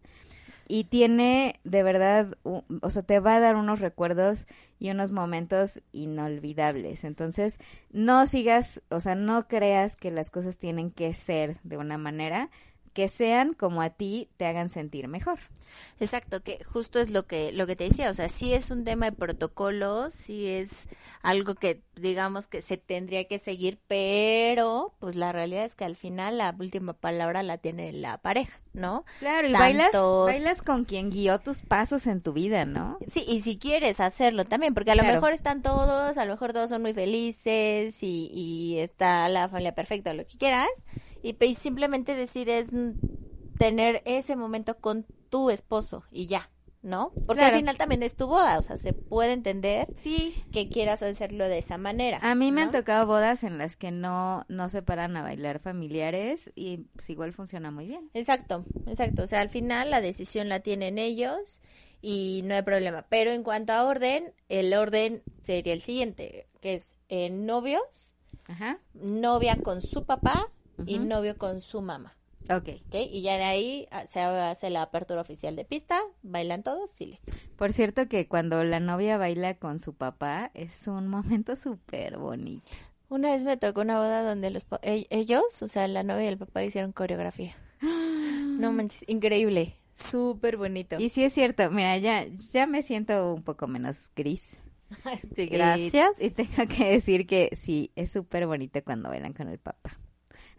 [0.68, 4.46] y tiene de verdad, o sea, te va a dar unos recuerdos
[4.78, 7.04] y unos momentos inolvidables.
[7.04, 7.58] Entonces,
[7.90, 12.50] no sigas, o sea, no creas que las cosas tienen que ser de una manera
[12.98, 15.38] que sean como a ti te hagan sentir mejor.
[16.00, 18.82] Exacto, que justo es lo que lo que te decía, o sea, sí es un
[18.82, 20.88] tema de protocolo, sí es
[21.22, 25.94] algo que digamos que se tendría que seguir, pero pues la realidad es que al
[25.94, 29.04] final la última palabra la tiene la pareja, ¿no?
[29.20, 32.98] Claro, y bailas, bailas con quien guió tus pasos en tu vida, ¿no?
[33.12, 36.52] Sí, y si quieres hacerlo también, porque a lo mejor están todos, a lo mejor
[36.52, 40.66] todos son muy felices y, y está la familia perfecta, lo que quieras,
[41.22, 42.68] y simplemente decides
[43.58, 46.50] tener ese momento con tu esposo y ya,
[46.82, 47.10] ¿no?
[47.26, 47.54] Porque Claro.
[47.54, 50.34] al final también es tu boda, o sea, se puede entender Sí.
[50.52, 52.18] que quieras hacerlo de esa manera.
[52.22, 55.58] A mí me han tocado bodas en las que no, no se paran a bailar
[55.58, 58.10] familiares y pues igual funciona muy bien.
[58.14, 59.24] Exacto, exacto.
[59.24, 61.60] O sea, al final la decisión la tienen ellos
[62.00, 63.06] y no hay problema.
[63.08, 68.14] Pero en cuanto a orden, el orden sería el siguiente, que es eh, novios,
[68.46, 68.78] Ajá.
[68.94, 70.46] novia con su papá
[70.86, 72.16] y novio con su mamá.
[72.50, 72.68] Ok.
[72.86, 72.94] ¿Ok?
[73.10, 77.06] Y ya de ahí ah, se hace la apertura oficial de pista, bailan todos y
[77.06, 77.30] listo.
[77.56, 82.70] Por cierto que cuando la novia baila con su papá es un momento súper bonito.
[83.10, 86.28] Una vez me tocó una boda donde los e- ellos, o sea, la novia y
[86.28, 87.56] el papá hicieron coreografía.
[88.58, 90.96] No manches, increíble, súper bonito.
[90.98, 94.58] Y sí es cierto, mira, ya, ya me siento un poco menos gris.
[95.36, 96.20] Sí, Y- gracias.
[96.20, 99.96] Y, tengo que decir que sí, es súper bonito cuando bailan con el papá.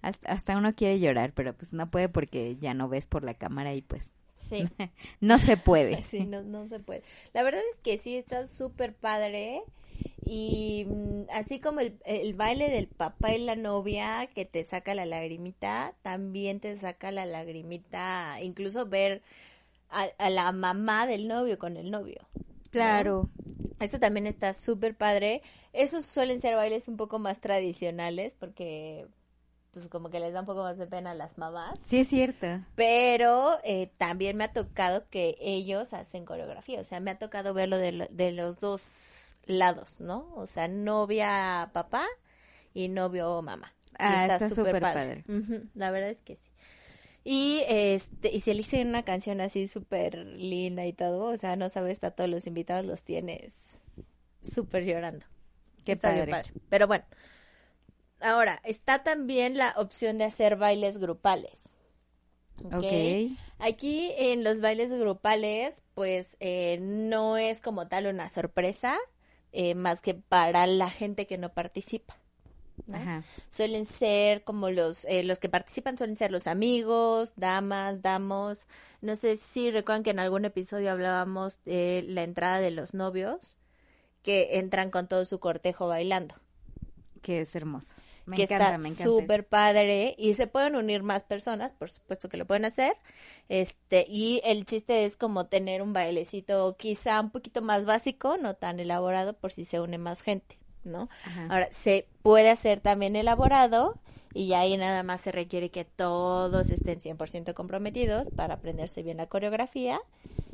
[0.01, 3.33] Hasta, hasta uno quiere llorar, pero pues no puede porque ya no ves por la
[3.33, 4.67] cámara y pues Sí.
[5.19, 6.01] no se puede.
[6.09, 7.03] Sí, no, no se puede.
[7.33, 9.61] La verdad es que sí está súper padre.
[10.25, 14.95] Y mm, así como el, el baile del papá y la novia que te saca
[14.95, 19.21] la lagrimita, también te saca la lagrimita, incluso ver
[19.89, 22.27] a, a la mamá del novio con el novio.
[22.69, 23.29] Claro.
[23.79, 25.41] Eso también está súper padre.
[25.73, 29.07] Esos suelen ser bailes un poco más tradicionales porque
[29.71, 31.77] pues como que les da un poco más de pena a las mamás.
[31.85, 32.47] Sí es cierto.
[32.75, 37.53] Pero eh, también me ha tocado que ellos hacen coreografía, o sea, me ha tocado
[37.53, 40.33] verlo de, lo- de los dos lados, ¿no?
[40.35, 42.05] O sea, novia papá
[42.73, 43.73] y novio mamá.
[43.91, 45.23] Y Ah, está súper padre.
[45.75, 46.49] La verdad es que sí.
[47.23, 51.69] Y este y se elige una canción así súper linda y todo, o sea, no
[51.69, 53.81] sabes, a todos los invitados los tienes
[54.41, 55.25] súper llorando.
[55.85, 56.51] Qué Está bien padre.
[56.69, 57.03] Pero bueno,
[58.21, 61.69] ahora está también la opción de hacer bailes grupales.
[62.63, 62.75] ¿ok?
[62.75, 63.37] Ok.
[63.59, 68.97] Aquí en los bailes grupales, pues eh, no es como tal una sorpresa,
[69.51, 72.17] eh, más que para la gente que no participa.
[72.87, 72.97] ¿no?
[72.97, 73.23] Ajá.
[73.49, 78.59] Suelen ser como los, eh, los que participan suelen ser los amigos, damas, damos.
[79.01, 83.57] No sé si recuerdan que en algún episodio hablábamos de la entrada de los novios,
[84.23, 86.35] que entran con todo su cortejo bailando.
[87.21, 87.95] Que es hermoso.
[88.29, 89.03] Me que encanta, está me encanta.
[89.03, 92.95] súper padre y se pueden unir más personas, por supuesto que lo pueden hacer.
[93.49, 98.53] Este, y el chiste es como tener un bailecito quizá un poquito más básico, no
[98.53, 101.09] tan elaborado por si se une más gente, ¿no?
[101.25, 101.47] Ajá.
[101.49, 103.99] Ahora, se puede hacer también elaborado
[104.33, 109.25] y ahí nada más se requiere que todos estén 100% comprometidos para aprenderse bien la
[109.25, 109.99] coreografía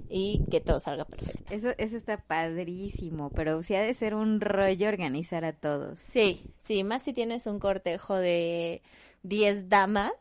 [0.09, 1.53] y que todo salga perfecto.
[1.53, 5.99] Eso, eso está padrísimo, pero sí ha de ser un rollo organizar a todos.
[5.99, 8.81] Sí, sí, más si tienes un cortejo de
[9.23, 10.13] 10 damas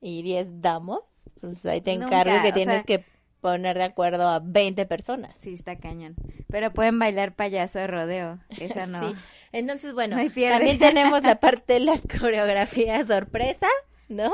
[0.00, 1.00] y 10 damos,
[1.40, 3.04] pues ahí te Nunca, encargo que tienes sea- que
[3.40, 5.34] poner de acuerdo a 20 personas.
[5.38, 6.14] Sí, está cañón.
[6.48, 8.38] Pero pueden bailar payaso de rodeo.
[8.58, 9.00] Esa no.
[9.10, 9.16] Sí.
[9.52, 13.68] Entonces, bueno, No también tenemos la parte de las coreografías sorpresa,
[14.08, 14.32] ¿no?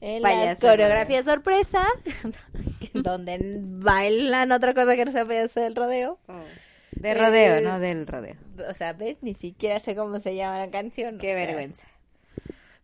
[0.00, 1.86] En las coreografías sorpresa,
[3.02, 6.18] donde bailan otra cosa que no sea payaso del rodeo.
[6.28, 6.42] Oh.
[6.92, 8.36] De rodeo, Eh, no del rodeo.
[8.68, 9.16] O sea, ¿ves?
[9.22, 11.18] Ni siquiera sé cómo se llama la canción.
[11.18, 11.86] Qué sea, vergüenza.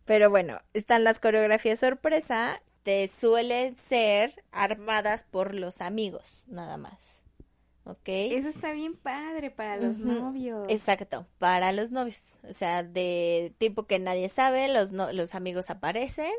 [0.05, 6.97] Pero bueno, están las coreografías sorpresa, te suelen ser armadas por los amigos, nada más.
[7.83, 8.07] ¿Ok?
[8.07, 10.65] Eso está bien padre para los novios.
[10.69, 12.35] Exacto, para los novios.
[12.47, 16.31] O sea, de tipo que nadie sabe, los, no- los amigos aparecen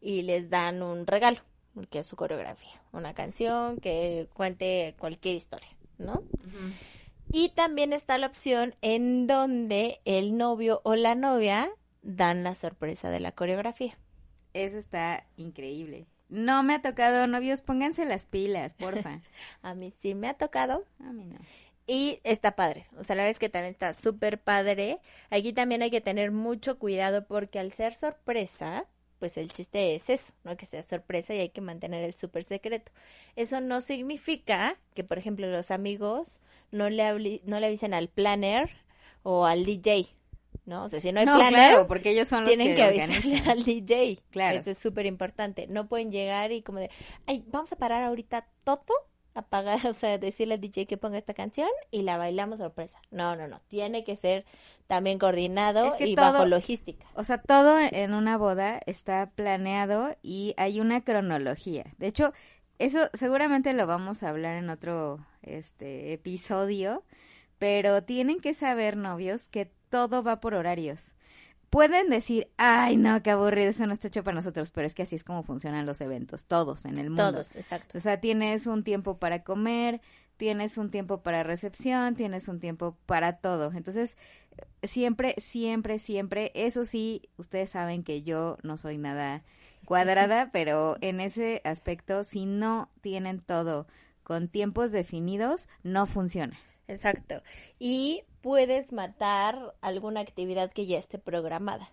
[0.00, 1.40] y les dan un regalo,
[1.90, 6.22] que es su coreografía, una canción que cuente cualquier historia, ¿no?
[7.32, 11.70] Y también está la opción en donde el novio o la novia
[12.02, 13.96] dan la sorpresa de la coreografía.
[14.52, 16.06] Eso está increíble.
[16.28, 19.20] No me ha tocado novios, pónganse las pilas, porfa.
[19.62, 21.38] A mí sí me ha tocado A mí no.
[21.86, 22.86] y está padre.
[22.98, 25.00] O sea, la verdad es que también está súper padre.
[25.30, 28.86] Aquí también hay que tener mucho cuidado porque al ser sorpresa,
[29.20, 30.56] pues el chiste es eso, ¿no?
[30.56, 32.90] Que sea sorpresa y hay que mantener el súper secreto.
[33.36, 36.40] Eso no significa que, por ejemplo, los amigos
[36.72, 38.70] no le, no le avisen al planner
[39.22, 40.08] o al DJ,
[40.64, 40.84] ¿no?
[40.84, 42.82] O sea, si no hay No, planner, claro, porque ellos son los tienen que, que,
[42.82, 44.18] avisarle al DJ.
[44.30, 44.58] Claro.
[44.58, 45.66] Eso es súper importante.
[45.68, 46.90] No pueden llegar y como de,
[47.26, 48.86] ay, vamos a parar ahorita todo,
[49.34, 53.00] apagar, o sea, decirle al DJ que ponga esta canción y la bailamos sorpresa.
[53.10, 53.58] No, no, no.
[53.68, 54.44] Tiene que ser
[54.86, 57.06] también coordinado Es que y todo- bajo logística.
[57.14, 61.84] O sea, todo en una boda está planeado y hay una cronología.
[61.98, 62.32] De hecho,
[62.78, 67.04] eso seguramente lo vamos a hablar en otro este episodio,
[67.58, 71.14] pero tienen que saber, novios, que todo va por horarios.
[71.70, 75.04] Pueden decir, ay, no, qué aburrido, eso no está hecho para nosotros, pero es que
[75.04, 77.30] así es como funcionan los eventos, todos en el mundo.
[77.30, 77.96] Todos, exacto.
[77.96, 80.00] O sea, tienes un tiempo para comer,
[80.36, 83.70] tienes un tiempo para recepción, tienes un tiempo para todo.
[83.72, 84.16] Entonces,
[84.82, 89.44] siempre, siempre, siempre, eso sí, ustedes saben que yo no soy nada
[89.84, 93.86] cuadrada, pero en ese aspecto, si no tienen todo
[94.22, 96.58] con tiempos definidos, no funciona.
[96.90, 97.42] Exacto.
[97.78, 101.90] Y puedes matar alguna actividad que ya esté programada.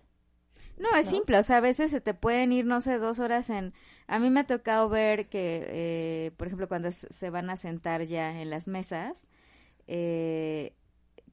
[0.78, 1.12] No, es ¿No?
[1.12, 3.74] simple, o sea, a veces se te pueden ir, no sé, dos horas en...
[4.06, 8.04] A mí me ha tocado ver que, eh, por ejemplo, cuando se van a sentar
[8.04, 9.28] ya en las mesas,
[9.86, 10.74] eh,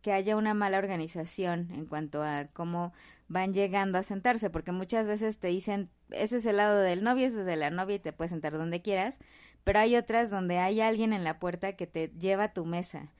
[0.02, 2.94] que haya una mala organización en cuanto a cómo
[3.28, 7.28] van llegando a sentarse, porque muchas veces te dicen, ese es el lado del novio,
[7.28, 9.18] ese es de la novia y te puedes sentar donde quieras,
[9.64, 13.12] pero hay otras donde hay alguien en la puerta que te lleva a tu mesa.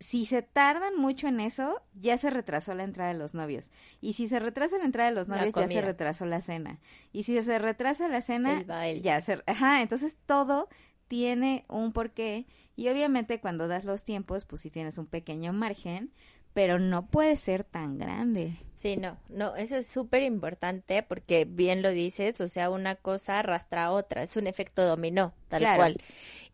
[0.00, 3.72] Si se tardan mucho en eso, ya se retrasó la entrada de los novios.
[4.00, 6.78] Y si se retrasa la entrada de los novios, ya se retrasó la cena.
[7.12, 9.00] Y si se retrasa la cena, El baile.
[9.00, 9.42] ya se...
[9.46, 10.68] Ajá, entonces todo
[11.08, 12.46] tiene un porqué.
[12.76, 16.12] Y obviamente cuando das los tiempos, pues sí tienes un pequeño margen,
[16.54, 18.56] pero no puede ser tan grande.
[18.74, 23.40] Sí, no, no, eso es súper importante porque bien lo dices, o sea, una cosa
[23.40, 25.78] arrastra a otra, es un efecto dominó, tal Claro.
[25.78, 25.96] cual.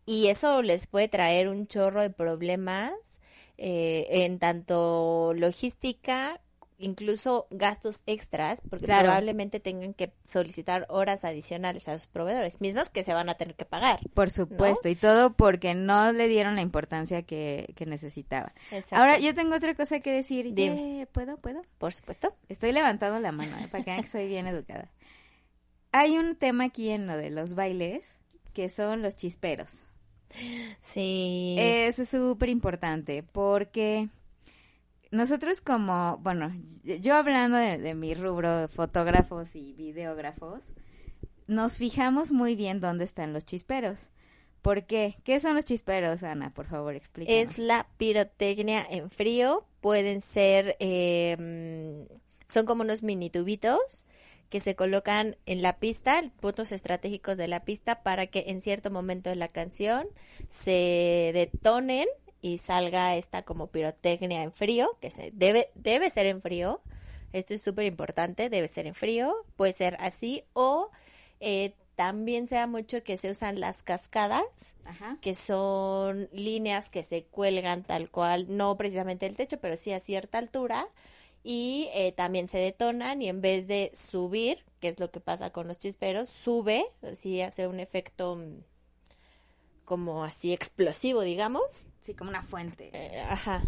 [0.07, 2.91] Y eso les puede traer un chorro de problemas
[3.57, 6.41] eh, en tanto logística,
[6.77, 9.05] incluso gastos extras, porque Claro.
[9.05, 13.55] probablemente tengan que solicitar horas adicionales a los proveedores, mismas que se van a tener
[13.55, 13.99] que pagar.
[14.13, 18.53] Por supuesto, y todo porque no le dieron la importancia que, que necesitaba.
[18.71, 18.97] Exacto.
[18.97, 20.53] Ahora, yo tengo otra cosa que decir.
[20.53, 21.37] Yeah, ¿Puedo?
[21.37, 21.61] ¿Puedo?
[21.77, 22.35] Por supuesto.
[22.49, 23.69] Estoy levantando la mano, ¿eh?
[23.71, 24.91] para que vean que soy bien educada.
[25.93, 28.19] Hay un tema aquí en lo de los bailes,
[28.53, 29.87] que son los chisperos.
[30.81, 31.55] Sí.
[31.57, 34.09] Eso es súper importante, porque
[35.11, 40.73] nosotros como, bueno, yo hablando de, de mi rubro, fotógrafos y videógrafos,
[41.47, 44.11] nos fijamos muy bien dónde están los chisperos.
[44.61, 45.17] ¿Por qué?
[45.23, 46.51] ¿Qué son los chisperos, Ana?
[46.51, 47.51] Por favor, explícanos.
[47.51, 49.63] Es la pirotecnia en frío.
[49.79, 52.07] Pueden ser, eh,
[52.47, 54.05] son como unos mini tubitos
[54.49, 58.91] que se colocan en la pista, puntos estratégicos de la pista, para que en cierto
[58.91, 60.07] momento de la canción
[60.49, 62.07] se detonen
[62.41, 66.81] y salga esta como pirotecnia en frío, que se debe, debe ser en frío.
[67.33, 70.89] Esto es súper importante, debe ser en frío, puede ser así, o
[71.39, 74.43] eh, también se da mucho que se usan las cascadas,
[74.85, 75.17] Ajá.
[75.21, 79.99] que son líneas que se cuelgan tal cual, no precisamente del techo, pero sí a
[79.99, 80.87] cierta altura,
[81.47, 85.51] y eh, también se detonan y en vez de subir, que es lo que pasa
[85.51, 88.63] con los chisperos, sube, así hace un efecto mm,
[89.85, 91.85] como así explosivo, digamos.
[92.01, 92.89] Sí, como una fuente.
[92.93, 93.61] Eh, ajá.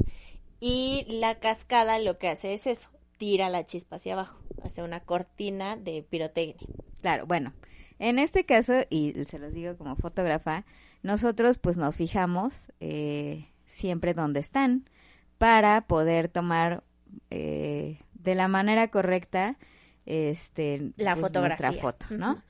[0.59, 5.01] Y la cascada lo que hace es eso, tira la chispa hacia abajo, hace una
[5.01, 6.67] cortina de pirotecnia.
[7.01, 7.53] Claro, bueno,
[7.99, 10.65] en este caso, y se los digo como fotógrafa,
[11.03, 14.89] nosotros pues nos fijamos eh, siempre dónde están
[15.37, 16.83] para poder tomar
[17.29, 19.57] eh, de la manera correcta
[20.05, 21.67] este La pues, fotografía.
[21.67, 22.41] nuestra foto, ¿no?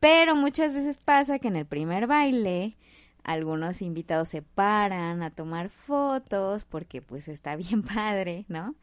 [0.00, 2.76] Pero muchas veces pasa que en el primer baile
[3.22, 8.74] algunos invitados se paran a tomar fotos porque pues está bien padre, ¿no?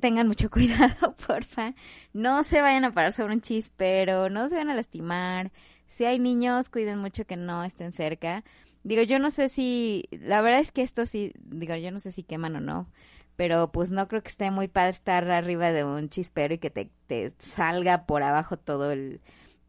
[0.00, 1.74] Tengan mucho cuidado, porfa.
[2.12, 5.52] No se vayan a parar sobre un chispero, no se vayan a lastimar.
[5.88, 8.44] Si hay niños, cuiden mucho que no estén cerca.
[8.82, 12.12] Digo, yo no sé si, la verdad es que esto sí, digo, yo no sé
[12.12, 12.88] si queman o no,
[13.36, 16.70] pero pues no creo que esté muy padre estar arriba de un chispero y que
[16.70, 19.20] te, te salga por abajo todo el,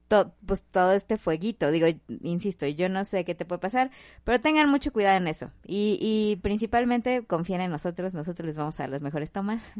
[0.07, 1.71] to- pues todo este fueguito.
[1.71, 1.87] Digo,
[2.21, 3.91] insisto, yo no sé qué te puede pasar,
[4.23, 5.51] pero tengan mucho cuidado en eso.
[5.65, 9.73] Y, y principalmente confíen en nosotros, nosotros les vamos a dar las mejores tomas.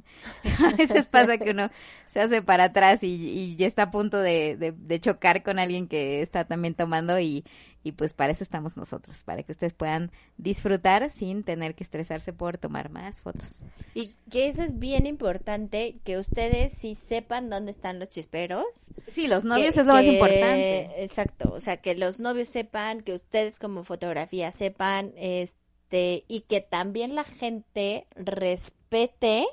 [0.65, 1.69] a veces pasa que uno
[2.08, 5.60] se hace para atrás y, y ya está a punto de, de- de chocar con
[5.60, 7.43] alguien que está también tomando y,
[7.86, 12.34] y pues para eso estamos nosotros, para que ustedes puedan disfrutar sin tener que estresarse
[12.34, 13.63] por tomar más fotos.
[13.93, 18.65] Y que eso es bien importante, que ustedes sí sepan dónde están los chisperos.
[19.12, 21.04] Sí, los novios que- es lo más importante.
[21.04, 26.62] Exacto, o sea, que los novios sepan, que ustedes como fotografía sepan, este, y que
[26.62, 29.45] también la gente respete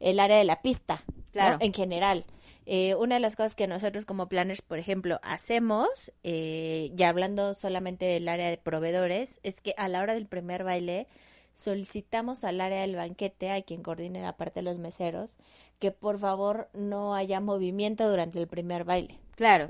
[0.00, 1.22] el área de la pista, ¿no?
[1.30, 1.56] Claro.
[1.60, 2.24] En general.
[2.66, 7.54] Eh, una de las cosas que nosotros como planners, por ejemplo, hacemos, eh, ya hablando
[7.54, 11.06] solamente del área de proveedores, es que a la hora del primer baile
[11.52, 15.30] solicitamos al área del banquete, a quien coordine la parte de los meseros,
[15.78, 19.18] que por favor no haya movimiento durante el primer baile.
[19.34, 19.68] Claro,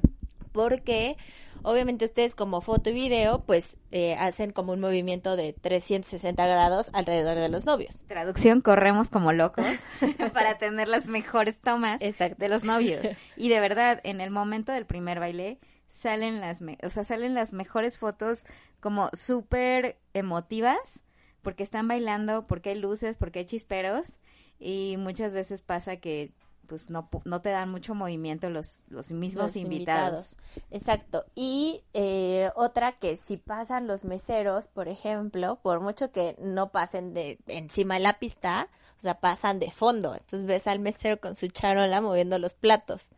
[0.52, 1.16] Porque
[1.62, 6.90] obviamente ustedes como foto y video, pues eh, hacen como un movimiento de 360 grados
[6.92, 7.96] alrededor de los novios.
[8.06, 9.64] traducción, corremos como locos
[10.34, 12.36] para tener las mejores tomas Exacto.
[12.38, 13.00] de los novios.
[13.36, 17.34] Y de verdad, en el momento del primer baile salen las, me- o sea, salen
[17.34, 18.44] las mejores fotos
[18.80, 21.02] como súper emotivas
[21.42, 24.18] porque están bailando, porque hay luces, porque hay chisperos
[24.58, 26.30] y muchas veces pasa que
[26.72, 30.36] pues no, no te dan mucho movimiento los, los mismos Los invitados.
[30.70, 31.26] Exacto.
[31.34, 37.12] Y eh, otra que si pasan los meseros, por ejemplo, por mucho que no pasen
[37.12, 40.14] de encima de la pista, o sea, pasan de fondo.
[40.14, 43.10] Entonces ves al mesero con su charola moviendo los platos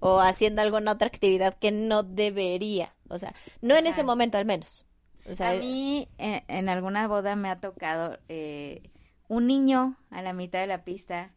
[0.00, 2.94] o haciendo alguna otra actividad que no debería.
[3.10, 4.86] O sea, no en ese momento al menos.
[5.30, 8.90] O sea, a mí en, en alguna boda me ha tocado eh,
[9.28, 11.32] un niño a la mitad de la pista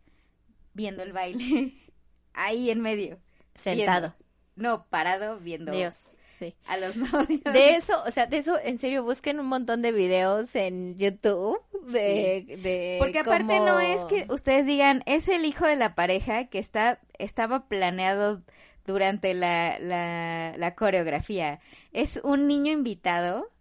[0.78, 1.74] viendo el baile
[2.34, 3.20] ahí en medio.
[3.56, 4.14] sentado.
[4.16, 4.28] viendo.
[4.56, 6.56] No, parado viendo Dios, sí.
[6.66, 7.44] a los novios.
[7.44, 11.60] De eso, o sea, de eso, en serio, busquen un montón de videos en YouTube
[11.88, 16.46] de, de Porque aparte no es que ustedes digan, es el hijo de la pareja
[16.46, 18.42] que está, estaba planeado
[18.86, 21.60] durante la, la, la coreografía.
[21.92, 23.52] Es un niño invitado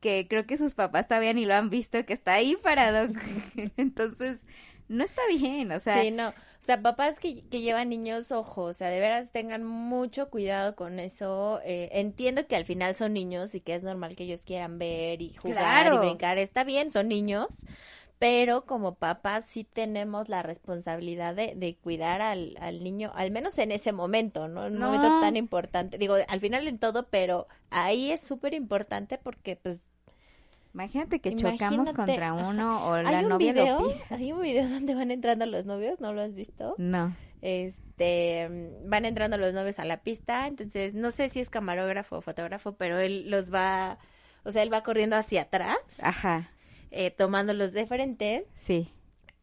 [0.00, 3.10] que creo que sus papás todavía ni lo han visto, que está ahí parado.
[3.78, 4.44] Entonces,
[4.88, 6.28] no está bien, o sea, Sí, no.
[6.30, 10.74] O sea, papás que, que llevan niños, ojo, o sea, de veras tengan mucho cuidado
[10.76, 11.60] con eso.
[11.64, 15.20] Eh, entiendo que al final son niños y que es normal que ellos quieran ver
[15.20, 15.94] y jugar Claro.
[15.96, 16.38] y brincar.
[16.38, 17.48] Está bien, son niños.
[18.18, 23.58] Pero como papás sí tenemos la responsabilidad de, de cuidar al, al niño, al menos
[23.58, 24.66] en ese momento, ¿no?
[24.66, 24.86] En un No.
[24.86, 25.98] momento tan importante.
[25.98, 29.80] Digo, al final en todo, pero ahí es súper importante porque, pues,
[30.74, 34.14] imagínate que chocamos contra uno o hay la un novia video, lo pisa.
[34.16, 36.74] hay un video donde van entrando los novios, ¿no lo has visto?
[36.78, 37.16] No.
[37.40, 42.16] Este, mm, van entrando los novios a la pista, entonces no sé si es camarógrafo
[42.16, 43.98] o fotógrafo, pero él los va,
[44.44, 46.50] o sea, él va corriendo hacia atrás, Ajá,
[46.90, 48.90] eh, tomándolos de frente sí.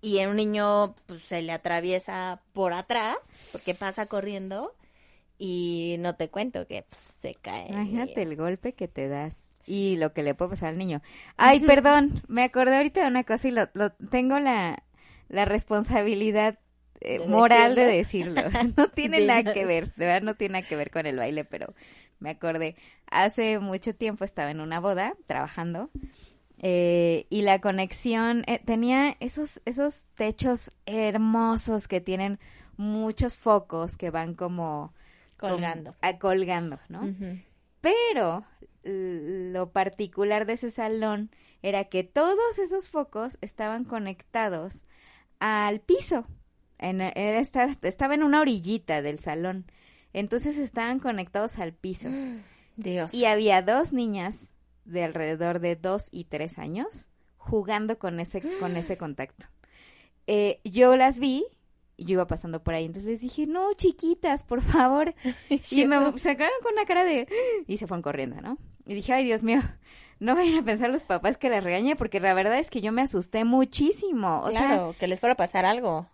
[0.01, 3.17] y un niño pues se le atraviesa por atrás
[3.51, 4.73] porque pasa corriendo
[5.43, 7.69] y no te cuento que pues, se cae.
[7.69, 11.01] Imagínate el golpe que te das y lo que le puede pasar al niño.
[11.35, 14.83] Ay, perdón, me acordé ahorita de una cosa y lo, lo tengo la,
[15.29, 16.59] la responsabilidad
[16.99, 18.39] eh, ¿De moral de decirlo?
[18.77, 21.43] No tiene nada que ver, de verdad no tiene nada que ver con el baile,
[21.43, 21.73] pero
[22.19, 22.75] me acordé.
[23.09, 25.89] Hace mucho tiempo estaba en una boda trabajando
[26.59, 32.37] eh, y la conexión eh, tenía esos, esos techos hermosos que tienen
[32.77, 34.93] muchos focos que van como
[35.49, 35.95] colgando.
[36.01, 37.13] ah, colgando, ¿no?
[37.81, 38.45] Pero
[38.83, 41.29] lo particular de ese salón
[41.61, 44.85] era que todos esos focos estaban conectados
[45.39, 46.25] al piso.
[46.79, 49.65] En, era- estaba, estaba en una orillita del salón.
[50.13, 52.09] Entonces estaban conectados al piso.
[52.77, 53.13] Dios.
[53.13, 54.51] Y había dos niñas
[54.85, 59.45] de alrededor de dos y tres años jugando con ese, con ese contacto.
[60.27, 61.45] Eh, yo las vi,
[62.01, 65.13] y yo iba pasando por ahí, entonces les dije, no, chiquitas, por favor.
[65.69, 67.27] Y me sacaron con una cara de...
[67.67, 68.57] Y se fueron corriendo, ¿no?
[68.87, 69.61] Y dije, ay, Dios mío,
[70.19, 72.91] no vayan a pensar los papás que las regañe, porque la verdad es que yo
[72.91, 74.41] me asusté muchísimo.
[74.43, 76.07] O claro, que les fuera a pasar algo.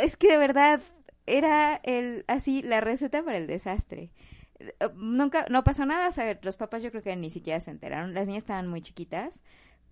[0.00, 0.80] es que de verdad
[1.26, 4.12] era el así la receta para el desastre.
[4.94, 8.14] Nunca, no pasó nada, o sea, los papás yo creo que ni siquiera se enteraron,
[8.14, 9.42] las niñas estaban muy chiquitas,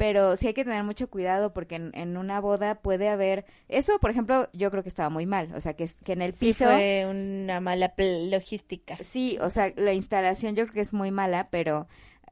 [0.00, 3.98] pero sí hay que tener mucho cuidado porque en, en una boda puede haber, eso
[3.98, 6.54] por ejemplo yo creo que estaba muy mal, o sea, que, que en el Sí,
[6.54, 6.64] piso...
[6.64, 8.96] fue una mala logística.
[8.96, 11.86] Sí, o sea, la instalación yo creo que es muy mala, pero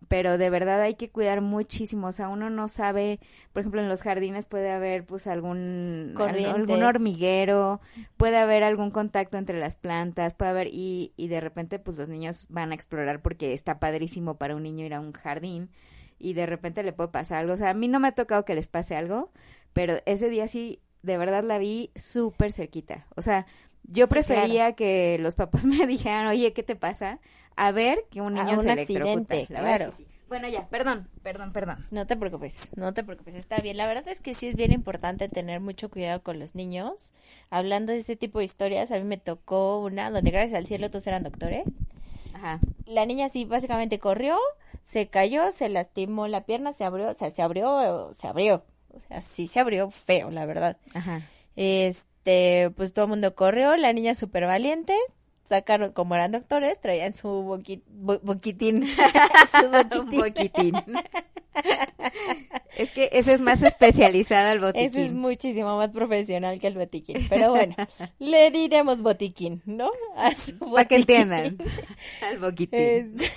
[0.08, 3.20] pero de verdad hay que cuidar muchísimo, o sea, uno no sabe,
[3.52, 7.82] por ejemplo, en los jardines puede haber pues algún algún hormiguero,
[8.16, 12.08] puede haber algún contacto entre las plantas, puede haber y y de repente pues los
[12.08, 15.68] niños van a explorar porque está padrísimo para un niño ir a un jardín
[16.18, 18.44] y de repente le puede pasar algo, o sea, a mí no me ha tocado
[18.44, 19.30] que les pase algo,
[19.72, 23.46] pero ese día sí de verdad la vi súper cerquita, o sea,
[23.84, 27.20] yo Sí, prefería que los papás me dijeran, oye, ¿qué te pasa?
[27.56, 29.92] A ver que un A niño un se accidente, La claro.
[29.92, 30.06] sí.
[30.28, 31.86] Bueno, ya, perdón, perdón, perdón.
[31.90, 33.78] No te preocupes, no te preocupes, está bien.
[33.78, 37.12] La verdad es que sí es bien importante tener mucho cuidado con los niños.
[37.48, 40.90] Hablando de ese tipo de historias, a mí me tocó una donde gracias al cielo
[40.90, 41.64] todos eran doctores.
[42.38, 42.60] Ajá.
[42.86, 44.36] La niña sí básicamente corrió,
[44.84, 48.64] se cayó, se lastimó la pierna, se abrió, o sea, se abrió, se abrió.
[48.90, 50.76] O sea, sí se abrió feo, la verdad.
[50.94, 51.22] Ajá.
[51.56, 54.96] Este, pues todo el mundo corrió, la niña súper valiente.
[55.48, 58.86] Sacaron, como eran doctores, traían su boqui- bo- boquitín.
[59.96, 60.74] su Un boquitín.
[62.76, 64.86] es que ese es más especializado al botiquín.
[64.88, 67.26] Ese es muchísimo más profesional que el botiquín.
[67.30, 67.74] Pero bueno,
[68.18, 69.90] le diremos botiquín, ¿no?
[70.16, 71.32] A su Para que botiquín.
[71.32, 71.58] entiendan.
[72.22, 72.78] al boquitín.
[72.80, 73.32] Es-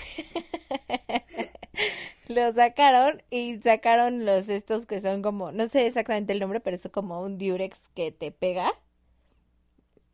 [2.27, 6.75] Lo sacaron y sacaron los estos que son como, no sé exactamente el nombre, pero
[6.75, 8.69] es como un diurex que te pega.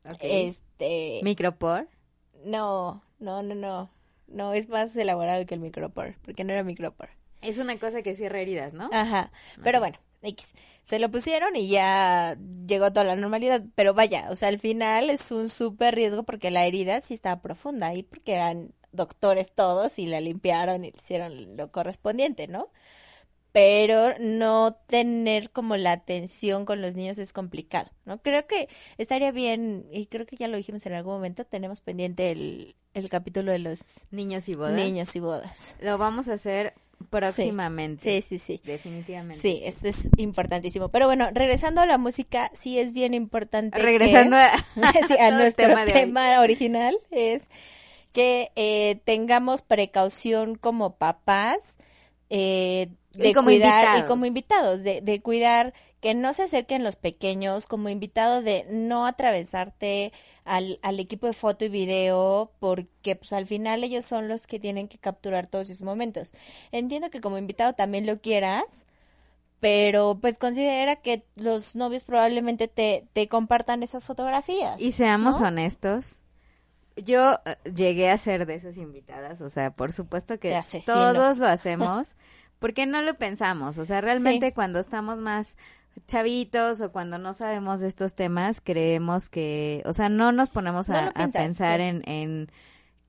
[0.05, 0.17] Ok.
[0.21, 0.66] Este,
[1.23, 1.87] Micropor.
[2.45, 3.89] no, no, no, no.
[4.27, 7.09] No, es más elaborado que el micropor, porque no era micropor.
[7.41, 8.89] Es una cosa que cierra heridas, ¿no?
[8.91, 9.31] Ajá,
[9.63, 10.47] pero bueno, X.
[10.83, 15.09] Se lo pusieron y ya llegó toda la normalidad, pero vaya, o sea, al final
[15.09, 19.99] es un súper riesgo porque la herida sí estaba profunda y porque eran doctores todos
[19.99, 22.69] y la limpiaron y le hicieron lo correspondiente, ¿no?
[23.57, 28.21] Pero no tener como la atención con los niños es complicado, ¿no?
[28.21, 32.29] Creo que estaría bien, y creo que ya lo dijimos en algún momento, tenemos pendiente
[32.29, 33.79] el, el capítulo de los
[34.11, 34.75] Niños y bodas.
[34.75, 35.73] niños y bodas.
[35.81, 36.75] Lo vamos a hacer
[37.09, 38.21] próximamente.
[38.21, 38.61] Sí, sí, sí.
[38.63, 39.41] Definitivamente.
[39.41, 40.89] Sí, esto es importantísimo.
[40.89, 43.75] Pero bueno, regresando a la música, sí es bien importante.
[43.77, 44.51] que- Regresando a,
[45.07, 47.41] sí, a nuestro tema tema, original, es
[48.13, 51.75] que eh, tengamos precaución como papás
[52.29, 54.09] eh, de Y como cuidar y invitados.
[54.09, 59.05] como invitados, de, de cuidar que no se acerquen los pequeños, como invitado de no
[59.05, 60.13] atravesarte
[60.45, 64.59] al, al equipo de foto y video, porque pues al final ellos son los que
[64.59, 66.33] tienen que capturar todos esos momentos.
[66.71, 68.63] Entiendo que como invitado también lo quieras,
[69.59, 74.79] pero pues considera que los novios probablemente te, te compartan esas fotografías.
[74.79, 75.47] Y seamos ¿no?
[75.47, 76.19] honestos,
[77.03, 81.47] yo eh, llegué a ser de esas invitadas, o sea, por supuesto que todos lo
[81.47, 82.15] hacemos,
[82.59, 84.51] porque no lo pensamos, o sea, realmente Sí.
[84.53, 85.57] cuando estamos más
[86.07, 90.89] chavitos o cuando no sabemos de estos temas, creemos que, o sea, no nos ponemos
[90.89, 91.85] No a, pensar sí.
[91.87, 92.51] en, en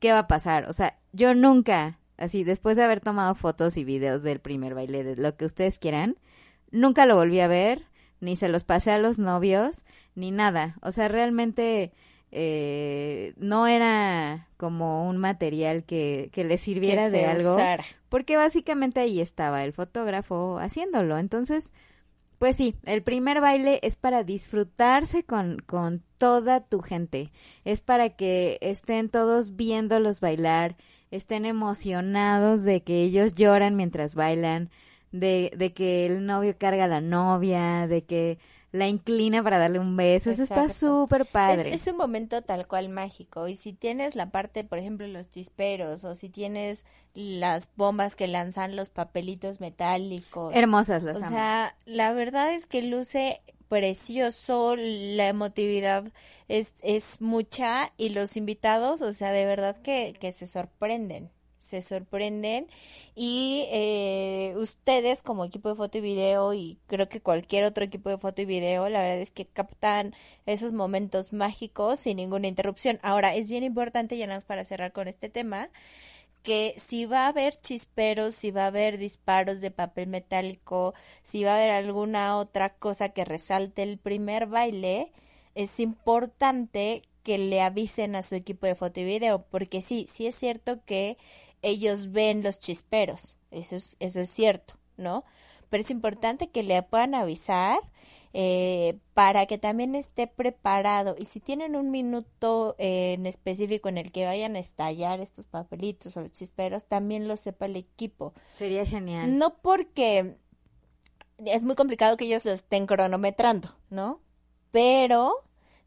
[0.01, 3.85] qué va a pasar, o sea, yo nunca, así, después de haber tomado fotos y
[3.85, 6.17] videos del primer baile, de lo que ustedes quieran,
[6.71, 7.87] nunca lo volví a ver,
[8.21, 9.85] ni se los pasé a los novios,
[10.15, 10.77] ni nada.
[10.83, 11.93] O sea, realmente
[12.31, 17.85] eh, no era como un material que, que les sirviera que de algo, usara.
[18.09, 21.19] porque básicamente ahí estaba el fotógrafo haciéndolo.
[21.19, 21.73] Entonces,
[22.39, 27.33] Pues sí, el primer baile es para disfrutarse con, con toda tu gente.
[27.65, 30.77] Es para que estén todos viéndolos bailar,
[31.11, 34.71] estén emocionados de que ellos lloran mientras bailan,
[35.11, 38.39] de, de que el novio carga a la novia, de que
[38.79, 40.31] la inclina para darle un beso.
[40.31, 41.75] Eso está súper padre.
[41.75, 43.49] Es, es un momento tal cual mágico.
[43.49, 48.27] Y si tienes la parte, por ejemplo, los chisperos, o si tienes las bombas que
[48.27, 50.55] lanzan los papelitos metálicos.
[50.55, 51.29] Hermosas las o amo.
[51.29, 56.11] sea, la verdad es que luce precioso, la emotividad
[56.49, 61.31] es, es mucha y los invitados, o sea, de verdad que, que se sorprenden,
[61.69, 62.67] se sorprenden
[63.15, 68.11] y eh, ustedes como equipo de foto y video y creo que cualquier otro equipo
[68.11, 70.15] de foto y video, la verdad es que captan
[70.47, 72.99] esos momentos mágicos sin ninguna interrupción.
[73.03, 75.71] Ahora, es bien importante, ya nada más para cerrar con este tema,
[76.43, 81.45] que si va a haber chisperos, si va a haber disparos de papel metálico, si
[81.45, 85.13] va a haber alguna otra cosa que resalte el primer baile,
[85.55, 90.27] es importante que le avisen a su equipo de foto y video, porque sí, sí
[90.27, 91.19] es cierto que
[91.63, 95.25] ellos ven los chisperos, eso es, eso es cierto, ¿no?
[95.71, 97.81] Pero es importante que le puedan avisar
[98.35, 101.17] eh, para que también esté preparado.
[101.19, 105.47] Y si tienen un minuto eh, en específico en el que vayan a estallar estos
[105.47, 108.35] papelitos o los chisperos, también lo sepa el equipo.
[108.55, 109.39] Sería genial.
[109.39, 110.37] No porque
[111.39, 114.21] es muy complicado que ellos lo estén cronometrando, ¿no?
[114.71, 115.45] Pero,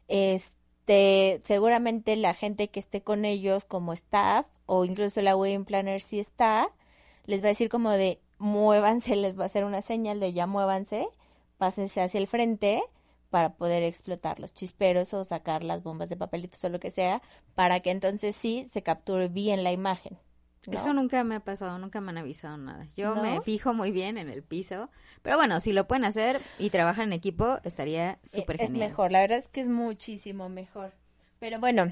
[0.08, 6.00] este, seguramente la gente que esté con ellos como staff o incluso la wedding planner
[6.00, 6.68] si está,
[7.26, 10.46] les va a decir como de muévanse, les va a hacer una señal de ya
[10.46, 11.06] muévanse,
[11.58, 12.82] pásense hacia el frente
[13.30, 17.22] para poder explotar los chisperos o sacar las bombas de papelitos o lo que sea,
[17.54, 20.18] para que entonces sí se capture bien la imagen.
[20.66, 20.78] ¿no?
[20.78, 22.86] Eso nunca me ha pasado, nunca me han avisado nada.
[22.94, 23.22] Yo ¿No?
[23.22, 24.90] me fijo muy bien en el piso,
[25.22, 28.90] pero bueno, si lo pueden hacer y trabajan en equipo, estaría súper Eh, Es genial.
[28.90, 30.92] mejor, la verdad es que es muchísimo mejor.
[31.40, 31.90] Pero bueno,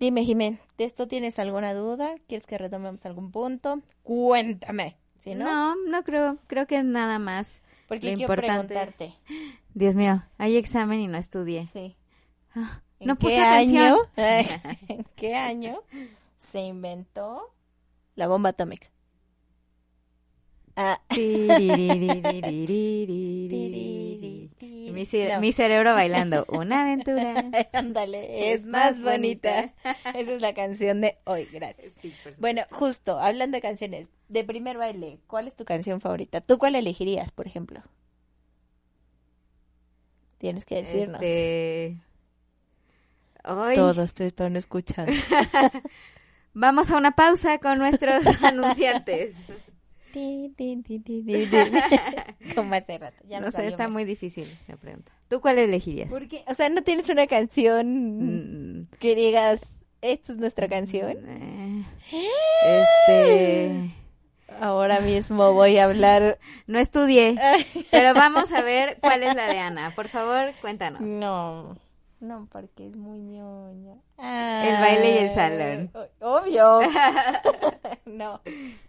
[0.00, 2.14] Dime, Jimé, ¿de esto tienes alguna duda?
[2.26, 3.82] ¿Quieres que retomemos algún punto?
[4.02, 4.96] Cuéntame.
[5.18, 5.44] ¿sí, no?
[5.44, 7.62] no, no creo, creo que nada más.
[7.86, 8.74] Porque Lo quiero importante...
[8.74, 9.14] preguntarte.
[9.74, 11.66] Dios mío, hay examen y no estudié.
[11.74, 11.98] Sí.
[12.54, 13.96] Ah, ¿En no qué año?
[14.16, 15.82] ¿En qué año
[16.50, 17.52] se inventó
[18.14, 18.88] la bomba atómica?
[20.76, 20.98] Ah.
[24.92, 25.40] Mi, cere- No.
[25.40, 26.44] mi cerebro bailando.
[26.48, 27.44] Una aventura.
[27.72, 29.72] Ándale, es más bonita.
[30.14, 31.92] Esa es la canción de hoy, gracias.
[32.38, 36.40] Bueno, justo, hablando de canciones, de primer baile, ¿cuál es tu canción favorita?
[36.40, 37.82] ¿Tú cuál elegirías, por ejemplo?
[40.38, 41.20] Tienes que decirnos.
[41.22, 41.98] Este...
[43.74, 45.12] Todos te están escuchando.
[46.52, 49.34] Vamos a una pausa con nuestros anunciantes.
[52.62, 53.16] Como hace rato.
[53.28, 53.92] Ya no sé, salió está mal.
[53.92, 55.12] muy difícil la pregunta.
[55.28, 56.08] ¿Tú cuál elegirías?
[56.08, 59.60] Porque, o sea, no tienes una canción Mm, que digas,
[60.02, 61.16] esta es nuestra canción.
[61.26, 61.84] eh,
[63.06, 63.90] este...
[64.60, 66.38] Ahora mismo voy a hablar.
[66.66, 67.36] No estudié,
[67.90, 69.94] pero vamos a ver cuál es la de Ana.
[69.94, 71.00] Por favor, cuéntanos.
[71.00, 71.78] No,
[72.18, 73.94] no, porque es muy ñoña.
[74.18, 75.90] El baile y el Ah, salón.
[75.94, 76.80] o- Obvio.
[78.06, 78.40] no,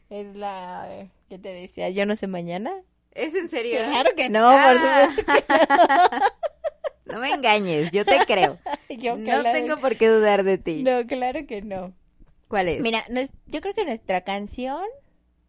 [0.09, 2.73] es la eh, que te decía, yo no sé mañana.
[3.13, 3.79] ¿Es en serio?
[3.89, 5.09] Claro que no, por Ah.
[5.09, 8.57] supuesto que No me engañes, yo te creo.
[8.89, 10.81] yo No tengo por qué dudar de ti.
[10.83, 11.93] No, claro que no.
[12.47, 12.81] ¿Cuál es?
[12.81, 14.83] Mira, no es- yo creo que nuestra canción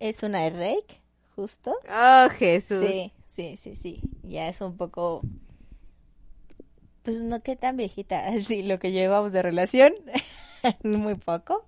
[0.00, 1.00] es una de Rake,
[1.36, 1.76] justo.
[1.88, 2.84] Oh, Jesús.
[2.88, 4.00] Sí, sí, sí, sí.
[4.24, 5.22] Ya es un poco.
[7.02, 8.26] Pues no qué tan viejita.
[8.28, 9.94] Así, lo que llevamos de relación.
[10.82, 11.64] Muy poco.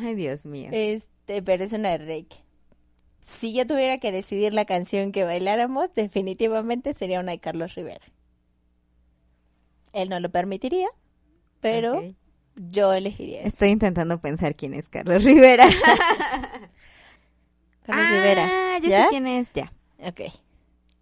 [0.00, 0.70] Ay, Dios mío.
[0.72, 2.36] Este, pero es una de Rake.
[3.40, 8.04] Si yo tuviera que decidir la canción que bailáramos, definitivamente sería una de Carlos Rivera.
[9.92, 10.88] Él no lo permitiría,
[11.60, 12.02] pero
[12.56, 13.48] yo elegiría esa.
[13.48, 15.66] Estoy intentando pensar quién es Carlos Rivera.
[17.84, 18.78] Carlos ah, Rivera.
[18.80, 19.72] ya sé quién es, ya.
[20.02, 20.20] Ok.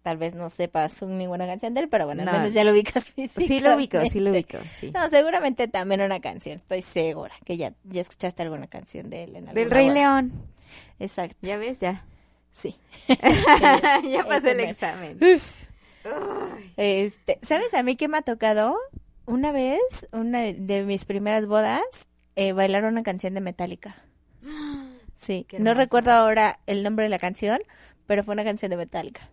[0.03, 2.31] Tal vez no sepas ninguna canción de él, pero bueno, No.
[2.31, 4.91] al menos ya lo ubicas Sí lo ubico, sí lo ubico, sí.
[4.91, 9.35] No, seguramente también una canción, estoy segura que ya, ya escuchaste alguna canción de él
[9.35, 9.89] en Del Rey.
[9.89, 10.31] León.
[10.99, 11.81] Exacto, ¿Ya ves?
[11.81, 12.05] Ya.
[12.57, 12.75] Sí.
[13.07, 15.17] ya pasé el examen.
[15.21, 15.67] Uf.
[16.77, 18.77] Este, ¿sabes a mí qué me ha tocado?
[19.25, 19.79] Una vez,
[20.13, 23.95] una de mis primeras bodas, eh, bailar una canción de Metallica.
[25.19, 27.59] Sí, Qué no recuerdo ahora el nombre de la canción,
[28.05, 29.27] pero fue una canción de Metallica.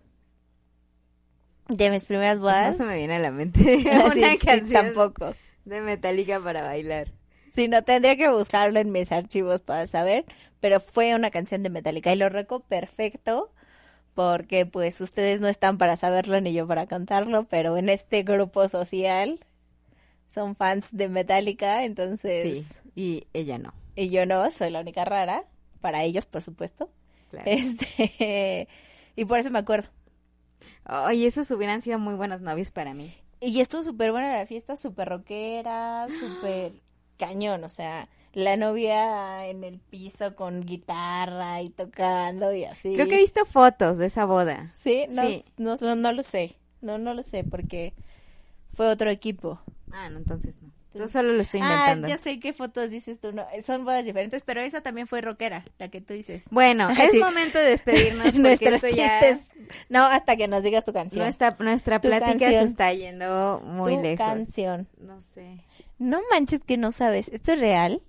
[1.69, 2.79] De mis primeras No bodas.
[2.79, 3.61] se me viene a la mente
[3.93, 5.35] una sí, canción tampoco.
[5.67, 7.13] de Metallica para bailar.
[7.55, 10.25] Sí, no tendría que buscarlo en mis archivos para saber,
[10.61, 13.53] pero fue una canción de Metallica y lo recuerdo perfecto
[14.15, 18.69] porque pues ustedes no están para saberlo ni yo para contarlo, pero en este grupo
[18.69, 19.41] social
[20.29, 22.67] son fans de Metallica, entonces...
[22.67, 23.73] Sí, y ella no.
[23.95, 25.45] Y yo no, soy la única rara,
[25.81, 26.91] para ellos, por supuesto.
[27.31, 27.51] Claro.
[27.51, 28.69] Este,
[29.17, 29.89] y por eso me acuerdo.
[30.85, 33.15] Ay, esos hubieran sido muy buenos novios para mí.
[33.41, 36.73] Y estuvo súper buena la fiesta, súper rockera, súper
[37.19, 42.93] cañón, o sea, la novia en el piso con guitarra y tocando y así.
[42.95, 44.73] Creo que he visto fotos de esa boda.
[44.83, 45.45] Sí, no, Sí.
[45.57, 47.95] No, no, no lo sé, no, no lo sé, porque
[48.75, 49.61] fue otro equipo.
[49.93, 50.71] Ah, no, entonces no.
[50.97, 52.07] Yo solo lo estoy Ah, inventando.
[52.09, 55.65] ya sé qué fotos dices tú, no, son bodas diferentes, pero esa también fue rockera,
[55.81, 56.45] la que tú dices.
[56.53, 57.19] Bueno, es Sí.
[57.19, 59.21] momento de despedirnos porque Nuestros esto ya...
[59.21, 59.51] chistes,
[59.89, 61.25] no, hasta que nos digas tu canción.
[61.25, 62.65] Nuestra, nuestra Tu plática canción.
[62.65, 64.25] se está yendo muy tu lejos.
[64.25, 64.87] canción.
[64.99, 65.65] No sé.
[65.99, 68.03] No manches que no sabes, ¿esto es real?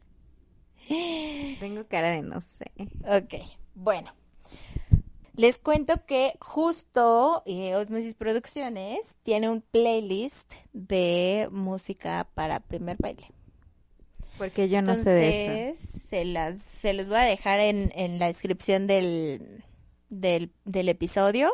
[1.60, 2.72] Tengo cara de no sé.
[3.08, 3.36] Ok,
[3.74, 4.14] bueno.
[5.36, 13.32] Les cuento que justo eh, Osmosis Producciones tiene un playlist de música para primer baile.
[14.38, 16.00] Porque yo no sé de eso.
[16.10, 19.64] Se las, se los voy a dejar en, en la descripción del,
[20.10, 21.52] del, del episodio.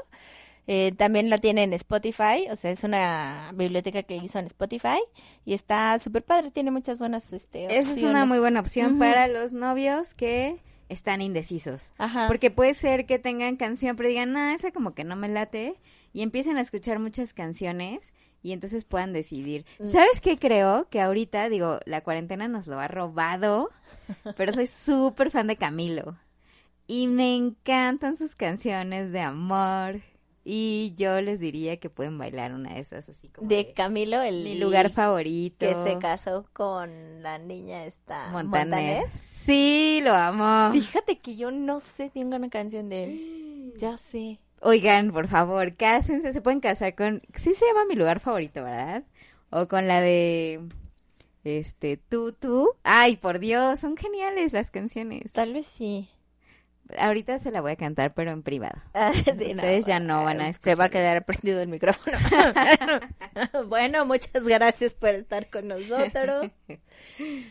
[0.68, 5.00] Eh, también la tiene en Spotify, o sea, es una biblioteca que hizo en Spotify
[5.44, 8.28] y está súper padre, tiene muchas buenas este, Esa es una opciones.
[8.28, 11.94] muy buena opción para los novios que están indecisos.
[11.98, 12.28] Ajá.
[12.28, 15.80] Porque puede ser que tengan canción, pero digan, no, esa como que no me late.
[16.14, 19.66] Y empiecen a escuchar muchas canciones y entonces puedan decidir.
[19.80, 19.88] Mm.
[19.88, 20.90] ¿Sabes qué creo?
[20.90, 23.70] Que ahorita, digo, la cuarentena nos lo ha robado,
[24.38, 26.18] pero soy súper fan de Camilo.
[26.88, 30.02] Y me encantan sus canciones de amor.
[30.44, 34.22] Y yo les diría que pueden bailar una de esas así como de de Camilo,
[34.22, 35.68] el mi lugar favorito.
[35.68, 39.02] que se casó con la niña esta Montaner.
[39.02, 39.18] Montaner.
[39.18, 40.72] Sí, lo amo.
[40.74, 43.38] Fíjate que yo no sé, tengo una canción de él.
[43.78, 44.40] Ya sé.
[44.62, 49.04] Oigan, por favor, cásense, se pueden casar con, sí se llama mi lugar favorito, ¿verdad?
[49.50, 50.62] O con la de,
[51.44, 52.70] este, tú, tú.
[52.84, 55.32] Ay, por Dios, son geniales las canciones.
[55.32, 56.10] Tal vez sí.
[57.00, 58.82] Ahorita se la voy a cantar, pero en privado.
[58.94, 62.18] Ah, sí, Ustedes ya no van a Se va a quedar prendido el micrófono.
[63.68, 66.52] bueno, muchas gracias por estar con nosotros.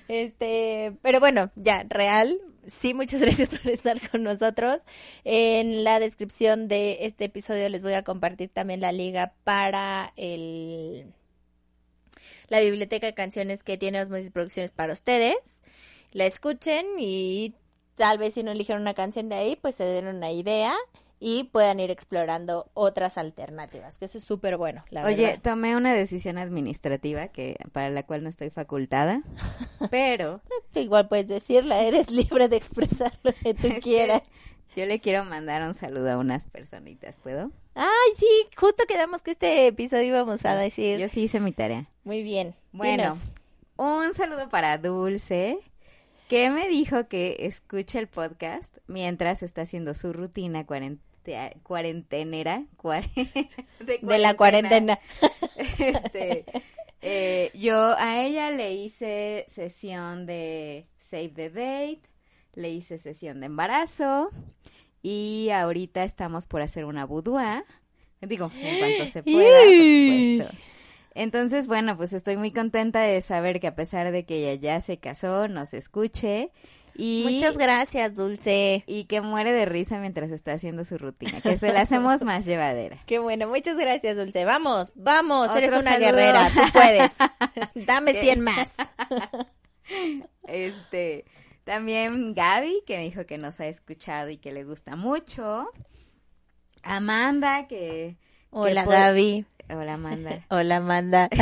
[0.09, 2.39] Este, pero bueno, ya, real.
[2.67, 4.81] Sí, muchas gracias por estar con nosotros.
[5.25, 11.13] En la descripción de este episodio les voy a compartir también la liga para el
[12.49, 15.37] la biblioteca de canciones que tiene Osmosis Producciones para ustedes.
[16.13, 17.55] La escuchen y
[18.01, 20.73] tal vez si no eligieron una canción de ahí, pues se den una idea
[21.19, 25.41] y puedan ir explorando otras alternativas, que eso es súper bueno, la Oye, verdad.
[25.43, 29.23] tomé una decisión administrativa que para la cual no estoy facultada,
[29.91, 30.41] pero
[30.75, 34.23] igual puedes decirla, eres libre de expresar lo que tú quieras.
[34.75, 37.51] yo le quiero mandar un saludo a unas personitas, ¿puedo?
[37.75, 38.27] Ay, sí,
[38.57, 40.99] justo quedamos que este episodio íbamos a decir.
[40.99, 41.87] Yo sí hice mi tarea.
[42.05, 42.55] Muy bien.
[42.73, 43.19] Bueno, dinos.
[43.77, 45.59] un saludo para Dulce,
[46.31, 51.01] que me dijo que escucha el podcast mientras está haciendo su rutina cuarente-
[51.65, 53.11] cuarentenera, cuare-
[54.01, 55.01] de la cuarentena.
[55.81, 56.45] Este,
[57.03, 62.03] eh, yo a ella le hice sesión de Save the Date,
[62.55, 64.31] le hice sesión de embarazo
[65.03, 67.65] y ahorita estamos por hacer una boudoir.
[68.21, 70.70] Digo, en cuanto se pueda, por supuesto.
[71.15, 74.81] Entonces, bueno, pues estoy muy contenta de saber que a pesar de que ella ya
[74.81, 76.51] se casó, nos escuche
[76.95, 78.85] y, Muchas gracias, Dulce.
[78.87, 82.45] y que muere de risa mientras está haciendo su rutina, que se la hacemos más
[82.45, 82.99] llevadera.
[83.07, 84.45] Qué bueno, muchas gracias, Dulce.
[84.45, 86.07] Vamos, vamos, Otro eres una saludo.
[86.07, 87.13] guerrera, tú puedes.
[87.87, 88.71] Dame 100 más.
[90.47, 91.25] Este,
[91.65, 95.69] también Gaby, que me dijo que nos ha escuchado y que le gusta mucho.
[96.83, 98.17] Amanda, que...
[98.51, 99.47] Hola, puede- Gaby.
[99.73, 100.45] Hola, Amanda.
[100.51, 101.29] Hola, Amanda.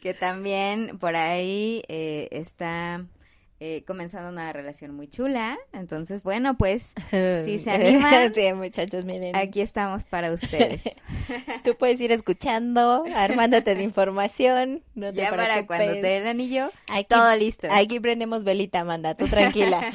[0.00, 3.04] que también por ahí eh, está
[3.58, 5.58] eh, comenzando una relación muy chula.
[5.72, 8.34] Entonces, bueno, pues Si se animan.
[8.34, 9.34] Sí, muchachos, miren.
[9.36, 10.82] aquí estamos para ustedes.
[11.64, 14.82] Tú puedes ir escuchando, armándote de información.
[14.94, 17.68] No te ya para cuando te dé el anillo, Aquí- todo listo.
[17.70, 19.92] Aquí prendemos velita, Amanda, tú tranquila.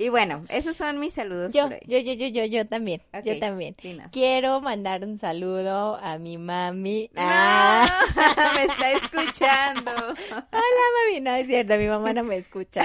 [0.00, 1.80] Y bueno, esos son mis saludos yo, por hoy.
[1.84, 3.74] yo, yo, yo, yo, yo también, yo también.
[3.82, 4.06] dinos.
[4.12, 7.10] Quiero mandar un saludo a mi mami.
[7.14, 7.22] ¡No!
[7.24, 8.04] Ah.
[8.54, 9.90] me está escuchando.
[10.30, 11.20] Hola, mami.
[11.20, 12.84] No, es cierto, mi mamá no me escucha.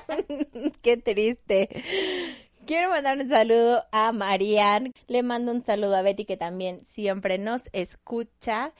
[0.82, 1.68] Qué triste.
[2.66, 4.92] Quiero mandar un saludo a Marian.
[5.06, 8.72] Le mando un saludo a Betty, que también siempre nos escucha.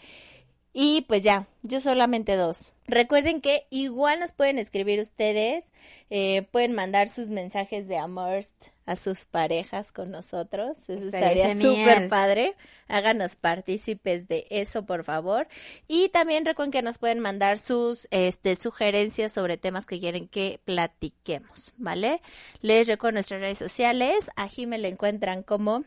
[0.75, 2.73] Y pues ya, yo solamente dos.
[2.87, 5.65] Recuerden que igual nos pueden escribir ustedes,
[6.11, 8.45] eh, pueden mandar sus mensajes de amor
[8.85, 10.77] a sus parejas con nosotros.
[10.89, 12.55] Eso Estaría estaría súper padre.
[12.89, 15.49] Háganos partícipes de eso, por favor.
[15.89, 20.61] Y también recuerden que nos pueden mandar sus este, sugerencias sobre temas que quieren que
[20.65, 22.21] platiquemos, ¿vale?
[22.61, 24.31] Les recuerdo nuestras redes sociales.
[24.37, 25.85] A Jime le encuentran como,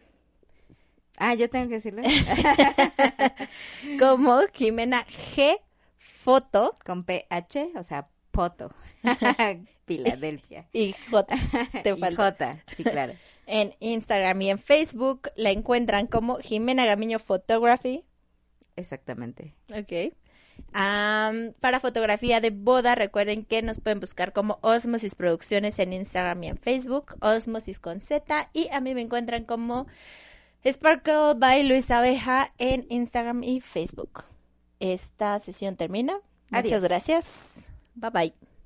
[1.17, 2.03] Ah, yo tengo que decirlo.
[3.99, 5.59] como Jimena G
[5.97, 8.71] Foto Con PH, o sea, poto.
[9.87, 10.67] Filadelfia.
[10.73, 11.35] y J.
[11.83, 12.23] Te Y falta.
[12.31, 13.13] J, sí, claro.
[13.45, 18.03] En Instagram y en Facebook la encuentran como Jimena Gamiño Photography.
[18.75, 19.55] Exactamente.
[19.71, 20.13] Ok.
[20.73, 26.43] Am, para fotografía de boda, recuerden que nos pueden buscar como Osmosis Producciones en Instagram
[26.43, 29.87] y en Facebook, Osmosis con Z, y a mí me encuentran como
[30.71, 34.25] Sparkle by Luis Abeja en Instagram y Facebook.
[34.79, 36.19] Esta sesión termina.
[36.49, 36.83] Muchas Adiós.
[36.83, 37.67] gracias.
[37.95, 38.56] Bye bye.